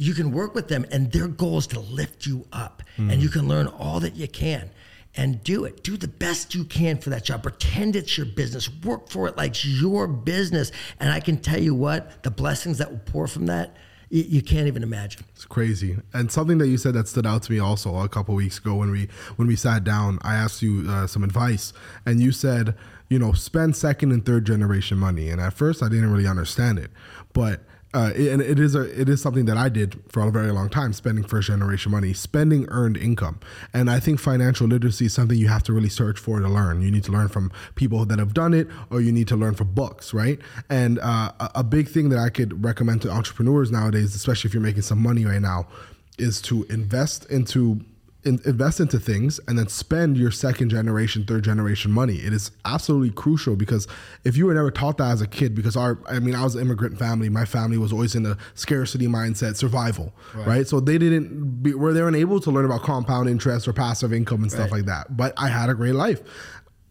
you 0.00 0.14
can 0.14 0.30
work 0.30 0.54
with 0.54 0.66
them 0.68 0.86
and 0.90 1.12
their 1.12 1.28
goal 1.28 1.58
is 1.58 1.66
to 1.66 1.78
lift 1.78 2.24
you 2.24 2.46
up. 2.54 2.82
And 2.96 3.12
hmm. 3.12 3.20
you 3.20 3.28
can 3.28 3.46
learn 3.46 3.66
all 3.66 4.00
that 4.00 4.16
you 4.16 4.26
can. 4.26 4.70
And 5.14 5.44
do 5.44 5.64
it. 5.64 5.82
Do 5.82 5.98
the 5.98 6.08
best 6.08 6.54
you 6.54 6.64
can 6.64 6.96
for 6.96 7.10
that 7.10 7.22
job. 7.24 7.42
Pretend 7.42 7.96
it's 7.96 8.16
your 8.16 8.24
business. 8.24 8.70
Work 8.82 9.10
for 9.10 9.28
it 9.28 9.36
like 9.36 9.50
it's 9.50 9.66
your 9.66 10.06
business. 10.06 10.72
And 11.00 11.10
i 11.10 11.20
can 11.20 11.36
tell 11.36 11.60
you 11.60 11.74
what 11.74 12.22
the 12.22 12.30
blessings 12.30 12.78
that 12.78 12.90
will 12.90 13.00
pour 13.00 13.26
from 13.26 13.46
that 13.46 13.76
you, 14.10 14.42
can't 14.42 14.66
even 14.66 14.82
imagine. 14.82 15.24
It's 15.34 15.44
crazy. 15.44 15.96
And 16.12 16.30
something 16.32 16.58
that 16.58 16.66
you 16.66 16.78
said 16.78 16.94
that 16.94 17.06
stood 17.06 17.26
out 17.26 17.44
to 17.44 17.52
me 17.52 17.60
also 17.60 17.96
a 17.96 18.08
couple 18.08 18.34
weeks 18.34 18.58
ago 18.58 18.74
when 18.74 18.90
we 18.90 19.08
when 19.36 19.46
we 19.46 19.56
sat 19.56 19.84
down, 19.84 20.18
I 20.22 20.34
asked 20.34 20.62
you 20.62 20.84
uh, 20.88 21.06
some 21.06 21.22
advice, 21.22 21.72
and 22.04 22.20
you 22.20 22.32
said, 22.32 22.74
you 23.08 23.18
know, 23.18 23.32
spend 23.32 23.76
second 23.76 24.10
and 24.10 24.26
third 24.26 24.44
generation 24.44 24.98
money. 24.98 25.30
And 25.30 25.40
at 25.40 25.52
first, 25.52 25.82
I 25.82 25.88
didn't 25.88 26.12
really 26.12 26.26
understand 26.26 26.78
it, 26.78 26.90
but 27.32 27.62
uh, 27.92 28.12
and 28.14 28.40
it 28.40 28.60
is 28.60 28.74
a 28.74 28.82
it 29.00 29.08
is 29.08 29.20
something 29.20 29.46
that 29.46 29.56
I 29.56 29.68
did 29.68 30.00
for 30.08 30.26
a 30.26 30.30
very 30.30 30.52
long 30.52 30.68
time, 30.68 30.92
spending 30.92 31.24
first 31.24 31.48
generation 31.48 31.90
money, 31.90 32.12
spending 32.12 32.66
earned 32.68 32.96
income, 32.96 33.40
and 33.74 33.90
I 33.90 33.98
think 33.98 34.20
financial 34.20 34.68
literacy 34.68 35.06
is 35.06 35.14
something 35.14 35.36
you 35.36 35.48
have 35.48 35.64
to 35.64 35.72
really 35.72 35.88
search 35.88 36.18
for 36.18 36.38
to 36.38 36.48
learn. 36.48 36.82
You 36.82 36.90
need 36.90 37.04
to 37.04 37.12
learn 37.12 37.28
from 37.28 37.50
people 37.74 38.04
that 38.06 38.18
have 38.18 38.32
done 38.32 38.54
it, 38.54 38.68
or 38.90 39.00
you 39.00 39.10
need 39.10 39.26
to 39.28 39.36
learn 39.36 39.54
from 39.54 39.72
books, 39.72 40.14
right? 40.14 40.38
And 40.68 41.00
uh, 41.00 41.32
a, 41.40 41.50
a 41.56 41.64
big 41.64 41.88
thing 41.88 42.10
that 42.10 42.18
I 42.18 42.28
could 42.28 42.64
recommend 42.64 43.02
to 43.02 43.10
entrepreneurs 43.10 43.72
nowadays, 43.72 44.14
especially 44.14 44.48
if 44.48 44.54
you're 44.54 44.62
making 44.62 44.82
some 44.82 45.02
money 45.02 45.24
right 45.24 45.42
now, 45.42 45.66
is 46.18 46.40
to 46.42 46.64
invest 46.64 47.24
into 47.30 47.80
in, 48.24 48.40
invest 48.44 48.80
into 48.80 48.98
things 48.98 49.40
and 49.48 49.58
then 49.58 49.68
spend 49.68 50.16
your 50.16 50.30
second 50.30 50.68
generation, 50.68 51.24
third 51.24 51.44
generation 51.44 51.90
money. 51.90 52.16
It 52.16 52.32
is 52.32 52.50
absolutely 52.64 53.10
crucial 53.10 53.56
because 53.56 53.88
if 54.24 54.36
you 54.36 54.46
were 54.46 54.54
never 54.54 54.70
taught 54.70 54.98
that 54.98 55.10
as 55.10 55.22
a 55.22 55.26
kid, 55.26 55.54
because 55.54 55.76
our, 55.76 55.98
I 56.08 56.18
mean, 56.18 56.34
I 56.34 56.44
was 56.44 56.54
an 56.54 56.62
immigrant 56.62 56.98
family. 56.98 57.28
My 57.28 57.44
family 57.44 57.78
was 57.78 57.92
always 57.92 58.14
in 58.14 58.26
a 58.26 58.36
scarcity 58.54 59.06
mindset, 59.06 59.56
survival, 59.56 60.12
right? 60.34 60.46
right? 60.46 60.68
So 60.68 60.80
they 60.80 60.98
didn't, 60.98 61.62
be, 61.62 61.74
where 61.74 61.92
they 61.92 62.02
weren't 62.02 62.42
to 62.42 62.50
learn 62.50 62.64
about 62.64 62.82
compound 62.82 63.28
interest 63.28 63.66
or 63.66 63.72
passive 63.72 64.12
income 64.12 64.42
and 64.42 64.50
stuff 64.50 64.70
right. 64.70 64.78
like 64.78 64.86
that. 64.86 65.16
But 65.16 65.32
I 65.36 65.48
had 65.48 65.70
a 65.70 65.74
great 65.74 65.94
life. 65.94 66.20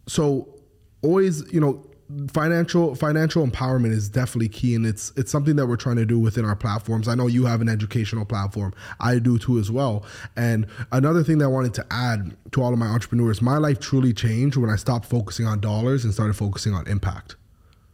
So 0.07 0.59
always, 1.01 1.51
you 1.53 1.59
know, 1.59 1.85
financial 2.31 2.95
financial 2.95 3.45
empowerment 3.45 3.91
is 3.91 4.09
definitely 4.09 4.49
key 4.49 4.73
and 4.73 4.85
it's 4.85 5.13
it's 5.15 5.31
something 5.31 5.55
that 5.55 5.67
we're 5.67 5.75
trying 5.75 5.97
to 5.97 6.05
do 6.05 6.17
within 6.17 6.43
our 6.43 6.55
platforms. 6.55 7.07
I 7.07 7.13
know 7.13 7.27
you 7.27 7.45
have 7.45 7.61
an 7.61 7.69
educational 7.69 8.25
platform. 8.25 8.73
I 8.99 9.19
do 9.19 9.37
too 9.37 9.59
as 9.59 9.69
well. 9.69 10.03
And 10.35 10.65
another 10.91 11.23
thing 11.23 11.37
that 11.37 11.45
i 11.45 11.49
wanted 11.49 11.75
to 11.75 11.85
add 11.91 12.35
to 12.51 12.63
all 12.63 12.73
of 12.73 12.79
my 12.79 12.87
entrepreneurs 12.87 13.41
my 13.41 13.57
life 13.57 13.79
truly 13.79 14.11
changed 14.11 14.57
when 14.57 14.69
i 14.71 14.75
stopped 14.75 15.05
focusing 15.05 15.45
on 15.45 15.59
dollars 15.59 16.03
and 16.03 16.13
started 16.13 16.35
focusing 16.35 16.73
on 16.73 16.87
impact. 16.87 17.35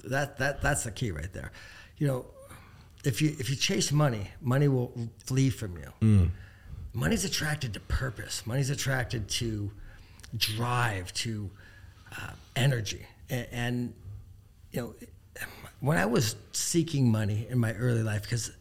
That 0.05 0.37
that 0.37 0.61
that's 0.61 0.85
the 0.85 0.91
key 0.91 1.11
right 1.11 1.31
there. 1.33 1.51
You 1.97 2.07
know 2.07 2.25
if 3.03 3.21
you 3.21 3.35
if 3.37 3.49
you 3.49 3.57
chase 3.57 3.91
money 3.91 4.31
money 4.41 4.69
will 4.69 4.93
flee 5.25 5.49
from 5.49 5.77
you. 5.77 5.91
Mm. 6.01 6.29
money's 6.93 7.25
attracted 7.25 7.73
to 7.73 7.81
purpose. 7.81 8.47
Money's 8.47 8.69
attracted 8.69 9.27
to 9.27 9.71
drive 10.37 11.13
to 11.13 11.49
uh, 12.13 12.31
energy. 12.55 13.05
And, 13.29 13.47
and 13.51 13.93
you 14.75 14.81
know, 14.81 14.93
when 15.79 15.97
I 15.97 16.05
was 16.05 16.35
seeking 16.51 17.11
money 17.11 17.47
in 17.49 17.57
my 17.57 17.73
early 17.73 18.03
life, 18.03 18.23
because 18.23 18.51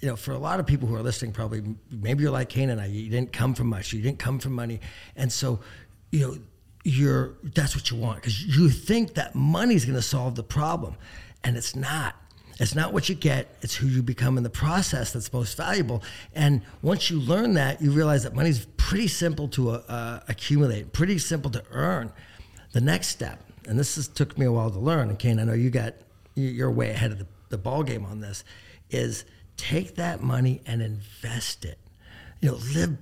you 0.00 0.08
know, 0.08 0.16
for 0.16 0.32
a 0.32 0.38
lot 0.38 0.60
of 0.60 0.66
people 0.66 0.86
who 0.86 0.94
are 0.94 1.02
listening, 1.02 1.32
probably 1.32 1.62
maybe 1.90 2.22
you're 2.22 2.30
like 2.30 2.48
Kane 2.48 2.70
and 2.70 2.80
I. 2.80 2.86
You 2.86 3.10
didn't 3.10 3.32
come 3.32 3.54
from 3.54 3.68
much. 3.68 3.92
You 3.92 4.02
didn't 4.02 4.18
come 4.18 4.38
from 4.38 4.52
money, 4.52 4.80
and 5.16 5.32
so 5.32 5.60
you 6.10 6.20
know, 6.20 6.38
you're 6.84 7.34
that's 7.42 7.74
what 7.74 7.90
you 7.90 7.96
want 7.96 8.16
because 8.16 8.44
you 8.44 8.68
think 8.68 9.14
that 9.14 9.34
money's 9.34 9.84
going 9.84 9.96
to 9.96 10.02
solve 10.02 10.34
the 10.36 10.44
problem, 10.44 10.96
and 11.42 11.56
it's 11.56 11.74
not. 11.74 12.14
It's 12.58 12.74
not 12.74 12.94
what 12.94 13.10
you 13.10 13.14
get, 13.14 13.54
it's 13.60 13.74
who 13.74 13.86
you 13.86 14.02
become 14.02 14.38
in 14.38 14.42
the 14.42 14.48
process 14.48 15.12
that's 15.12 15.30
most 15.30 15.58
valuable. 15.58 16.02
And 16.34 16.62
once 16.80 17.10
you 17.10 17.20
learn 17.20 17.52
that, 17.54 17.82
you 17.82 17.90
realize 17.90 18.22
that 18.22 18.34
money's 18.34 18.64
pretty 18.78 19.08
simple 19.08 19.46
to 19.48 19.72
uh, 19.72 20.20
accumulate, 20.26 20.94
pretty 20.94 21.18
simple 21.18 21.50
to 21.50 21.62
earn. 21.70 22.14
The 22.72 22.80
next 22.80 23.08
step 23.08 23.45
and 23.66 23.78
this 23.78 23.98
is, 23.98 24.08
took 24.08 24.38
me 24.38 24.46
a 24.46 24.52
while 24.52 24.70
to 24.70 24.78
learn. 24.78 25.08
And 25.08 25.18
Kane, 25.18 25.38
I 25.38 25.44
know 25.44 25.52
you 25.52 25.70
got 25.70 25.94
you're 26.34 26.70
way 26.70 26.90
ahead 26.90 27.12
of 27.12 27.18
the, 27.18 27.26
the 27.48 27.58
ball 27.58 27.82
game 27.82 28.04
on 28.04 28.20
this. 28.20 28.44
Is 28.90 29.24
take 29.56 29.96
that 29.96 30.22
money 30.22 30.60
and 30.66 30.82
invest 30.82 31.64
it. 31.64 31.78
You 32.40 32.50
know, 32.50 32.58
live 32.74 32.96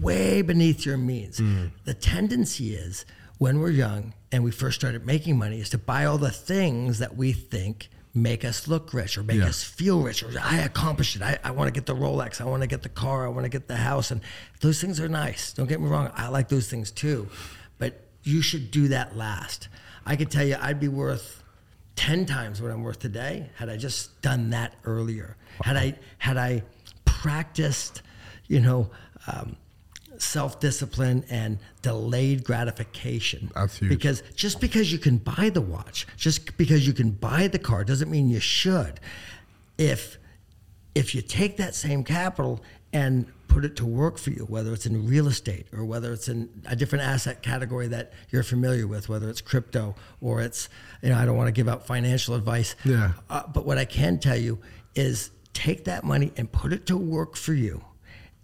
way 0.00 0.42
beneath 0.42 0.84
your 0.84 0.96
means. 0.96 1.38
Mm. 1.38 1.70
The 1.84 1.94
tendency 1.94 2.74
is 2.74 3.04
when 3.38 3.60
we're 3.60 3.70
young 3.70 4.14
and 4.32 4.42
we 4.44 4.50
first 4.50 4.78
started 4.78 5.06
making 5.06 5.38
money 5.38 5.60
is 5.60 5.70
to 5.70 5.78
buy 5.78 6.04
all 6.04 6.18
the 6.18 6.30
things 6.30 6.98
that 6.98 7.16
we 7.16 7.32
think 7.32 7.88
make 8.14 8.44
us 8.44 8.66
look 8.66 8.92
rich 8.92 9.16
or 9.16 9.22
make 9.22 9.38
yeah. 9.38 9.46
us 9.46 9.62
feel 9.62 10.00
rich 10.00 10.22
or 10.22 10.30
I 10.42 10.58
accomplished 10.58 11.16
it. 11.16 11.22
I, 11.22 11.38
I 11.44 11.50
want 11.52 11.68
to 11.68 11.72
get 11.72 11.86
the 11.86 11.94
Rolex. 11.94 12.40
I 12.40 12.44
want 12.44 12.62
to 12.62 12.66
get 12.66 12.82
the 12.82 12.88
car. 12.88 13.26
I 13.26 13.28
want 13.28 13.44
to 13.44 13.48
get 13.48 13.68
the 13.68 13.76
house. 13.76 14.10
And 14.10 14.20
those 14.60 14.80
things 14.80 14.98
are 15.00 15.08
nice. 15.08 15.52
Don't 15.52 15.68
get 15.68 15.80
me 15.80 15.88
wrong. 15.88 16.10
I 16.14 16.28
like 16.28 16.48
those 16.48 16.68
things 16.68 16.90
too. 16.90 17.28
But 17.78 18.00
you 18.24 18.42
should 18.42 18.70
do 18.70 18.88
that 18.88 19.16
last. 19.16 19.68
I 20.08 20.16
could 20.16 20.30
tell 20.30 20.44
you 20.44 20.56
I'd 20.60 20.80
be 20.80 20.88
worth 20.88 21.44
10 21.96 22.26
times 22.26 22.62
what 22.62 22.70
I'm 22.70 22.82
worth 22.82 22.98
today 22.98 23.50
had 23.56 23.68
I 23.68 23.76
just 23.76 24.20
done 24.22 24.50
that 24.50 24.74
earlier. 24.84 25.36
Wow. 25.60 25.64
Had 25.64 25.76
I 25.76 25.94
had 26.16 26.36
I 26.38 26.62
practiced, 27.04 28.02
you 28.46 28.60
know, 28.60 28.90
um, 29.26 29.56
self-discipline 30.16 31.24
and 31.28 31.58
delayed 31.82 32.42
gratification. 32.42 33.50
That's 33.54 33.78
huge. 33.78 33.90
Because 33.90 34.22
just 34.34 34.60
because 34.60 34.90
you 34.90 34.98
can 34.98 35.18
buy 35.18 35.50
the 35.50 35.60
watch, 35.60 36.06
just 36.16 36.56
because 36.56 36.86
you 36.86 36.94
can 36.94 37.10
buy 37.10 37.46
the 37.46 37.58
car 37.58 37.84
doesn't 37.84 38.10
mean 38.10 38.28
you 38.28 38.40
should. 38.40 39.00
If 39.76 40.18
if 40.94 41.14
you 41.14 41.20
take 41.20 41.58
that 41.58 41.74
same 41.74 42.02
capital 42.02 42.60
and 42.92 43.26
put 43.48 43.64
it 43.64 43.74
to 43.76 43.86
work 43.86 44.18
for 44.18 44.30
you, 44.30 44.44
whether 44.44 44.72
it's 44.72 44.86
in 44.86 45.08
real 45.08 45.26
estate 45.26 45.66
or 45.72 45.84
whether 45.84 46.12
it's 46.12 46.28
in 46.28 46.48
a 46.66 46.76
different 46.76 47.04
asset 47.04 47.42
category 47.42 47.88
that 47.88 48.12
you're 48.30 48.42
familiar 48.42 48.86
with, 48.86 49.08
whether 49.08 49.28
it's 49.28 49.40
crypto 49.40 49.94
or 50.20 50.40
it's, 50.40 50.68
you 51.02 51.08
know, 51.08 51.16
I 51.16 51.24
don't 51.24 51.36
want 51.36 51.48
to 51.48 51.52
give 51.52 51.68
out 51.68 51.86
financial 51.86 52.34
advice. 52.34 52.76
Yeah. 52.84 53.12
Uh, 53.28 53.42
but 53.52 53.66
what 53.66 53.78
I 53.78 53.84
can 53.84 54.18
tell 54.18 54.36
you 54.36 54.60
is 54.94 55.30
take 55.54 55.84
that 55.84 56.04
money 56.04 56.32
and 56.36 56.50
put 56.52 56.72
it 56.72 56.86
to 56.86 56.96
work 56.96 57.36
for 57.36 57.54
you. 57.54 57.84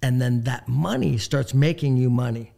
And 0.02 0.20
then 0.20 0.42
that 0.42 0.68
money 0.68 1.18
starts 1.18 1.54
making 1.54 1.96
you 1.96 2.10
money. 2.10 2.52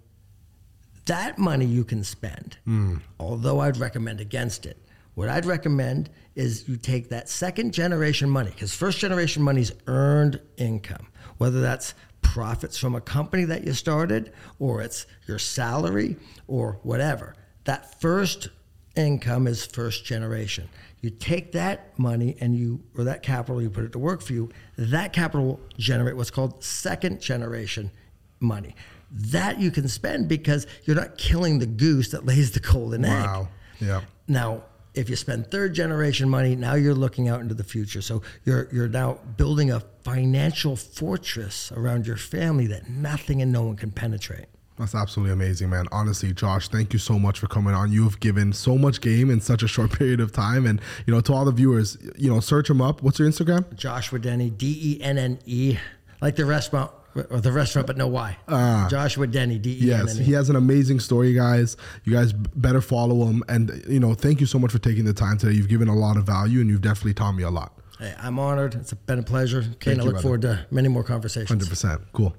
That 1.05 1.39
money 1.39 1.67
you 1.67 1.85
can 1.85 2.03
spend, 2.03 2.57
mm. 2.67 3.01
although 3.21 3.61
I'd 3.61 3.77
recommend 3.77 4.21
against 4.21 4.67
it. 4.67 4.77
What 5.15 5.29
I'd 5.29 5.47
recommend 5.47 6.11
is 6.35 6.69
you 6.69 6.77
take 6.77 7.09
that 7.09 7.29
second 7.29 7.73
generation 7.73 8.29
money, 8.29 8.51
because 8.51 8.75
first 8.75 8.99
generation 8.99 9.43
money 9.43 9.63
is 9.63 9.73
earned 9.87 10.41
income, 10.59 11.07
whether 11.39 11.61
that's 11.61 11.95
profits 12.33 12.77
from 12.77 12.95
a 12.95 13.01
company 13.01 13.45
that 13.45 13.65
you 13.65 13.73
started 13.73 14.33
or 14.59 14.83
it's 14.83 15.07
your 15.27 15.39
salary 15.39 16.17
or 16.47 16.79
whatever. 16.83 17.35
That 17.65 18.01
first 18.01 18.49
income 18.95 19.47
is 19.47 19.65
first 19.65 20.05
generation. 20.05 20.69
You 21.01 21.11
take 21.11 21.53
that 21.53 21.99
money 21.99 22.37
and 22.41 22.57
you, 22.57 22.81
or 22.97 23.05
that 23.05 23.23
capital, 23.23 23.63
you 23.63 23.71
put 23.71 23.85
it 23.85 23.93
to 23.93 23.99
work 23.99 24.23
for 24.23 24.33
you. 24.33 24.51
That 24.77 25.13
capital 25.13 25.47
will 25.47 25.61
generate 25.79 26.17
what's 26.17 26.31
called 26.31 26.65
second 26.65 27.21
generation 27.21 27.91
money. 28.41 28.75
That 29.11 29.61
you 29.61 29.71
can 29.71 29.89
spend 29.89 30.29
because 30.29 30.67
you're 30.85 30.97
not 30.97 31.17
killing 31.17 31.59
the 31.59 31.67
goose 31.67 32.11
that 32.11 32.27
lays 32.27 32.51
the 32.53 32.61
golden 32.61 33.03
wow. 33.03 33.09
egg. 33.09 33.25
Wow. 33.25 33.49
Yeah. 33.81 34.01
Now, 34.27 34.65
if 34.97 35.11
you 35.11 35.17
spend 35.17 35.51
third 35.51 35.75
generation 35.75 36.29
money, 36.29 36.57
now 36.57 36.75
you're 36.75 36.95
looking 36.95 37.29
out 37.29 37.41
into 37.41 37.55
the 37.55 37.65
future. 37.65 38.01
So 38.01 38.23
you're 38.45 38.69
you're 38.73 38.89
now 38.89 39.19
building 39.37 39.71
a 39.71 39.81
financial 40.03 40.75
fortress 40.75 41.71
around 41.73 42.07
your 42.07 42.17
family 42.17 42.67
that 42.69 42.89
nothing 42.89 43.43
and 43.43 43.53
no 43.53 43.63
one 43.63 43.77
can 43.77 43.91
penetrate. 43.91 44.47
That's 44.79 44.95
absolutely 44.95 45.33
amazing, 45.33 45.71
man. 45.71 45.87
Honestly, 45.91 46.33
Josh, 46.35 46.69
thank 46.69 46.93
you 46.93 46.99
so 46.99 47.19
much 47.19 47.39
for 47.39 47.47
coming 47.47 47.75
on. 47.75 47.91
You 47.91 48.05
have 48.05 48.21
given 48.21 48.53
so 48.53 48.77
much 48.77 49.01
game 49.01 49.31
in 49.31 49.41
such 49.41 49.63
a 49.63 49.69
short 49.69 49.91
period 49.99 50.21
of 50.21 50.33
time. 50.33 50.67
And, 50.67 50.81
you 51.07 51.15
know, 51.15 51.21
to 51.23 51.33
all 51.33 51.47
the 51.47 51.53
viewers, 51.53 51.97
you 52.17 52.31
know, 52.31 52.41
search 52.41 52.69
him 52.69 52.83
up. 52.83 53.03
What's 53.03 53.19
your 53.19 53.29
Instagram? 53.29 53.75
Joshua 53.75 54.19
Denny, 54.19 54.51
D 54.51 54.99
E 54.99 55.03
N 55.03 55.17
N 55.17 55.39
E, 55.47 55.79
like 56.21 56.37
the 56.37 56.45
restaurant 56.45 56.91
or 57.31 57.41
the 57.41 57.53
restaurant, 57.53 57.87
but 57.87 57.97
no 57.97 58.07
why. 58.07 58.37
Uh, 58.49 58.89
Joshua 58.89 59.27
Denney, 59.27 59.61
D 59.61 59.79
E 59.83 59.93
N 59.93 60.01
N 60.01 60.07
E. 60.07 60.09
Yes, 60.09 60.19
he 60.19 60.33
has 60.33 60.49
an 60.51 60.57
amazing 60.57 61.01
story, 61.01 61.33
guys. 61.33 61.77
You 62.05 62.13
guys 62.13 62.33
better 62.33 62.81
follow 62.81 63.27
him. 63.27 63.43
And, 63.49 63.83
you 63.89 64.01
know, 64.01 64.15
thank 64.15 64.41
you 64.41 64.47
so 64.47 64.59
much 64.59 64.73
for 64.73 64.79
taking 64.79 65.05
the 65.05 65.13
time 65.15 65.39
today. 65.39 65.53
You've 65.55 65.69
given 65.69 65.89
a 65.89 65.95
lot 65.95 66.17
of 66.17 66.25
value 66.25 66.61
and 66.61 66.69
you've 66.71 66.83
definitely 66.83 67.15
taught 67.15 67.33
me 67.33 67.43
a 67.43 67.51
lot. 67.51 67.73
Hey, 67.99 68.15
I'm 68.19 68.39
honored. 68.39 68.75
It's 68.75 68.93
been 68.93 69.19
a 69.19 69.23
pleasure. 69.23 69.65
Kane, 69.81 70.01
I 70.01 70.03
look 70.03 70.13
brother. 70.13 70.23
forward 70.23 70.43
to 70.43 70.67
many 70.71 70.89
more 70.89 71.03
conversations. 71.03 71.69
100%. 71.69 72.03
Cool. 72.13 72.35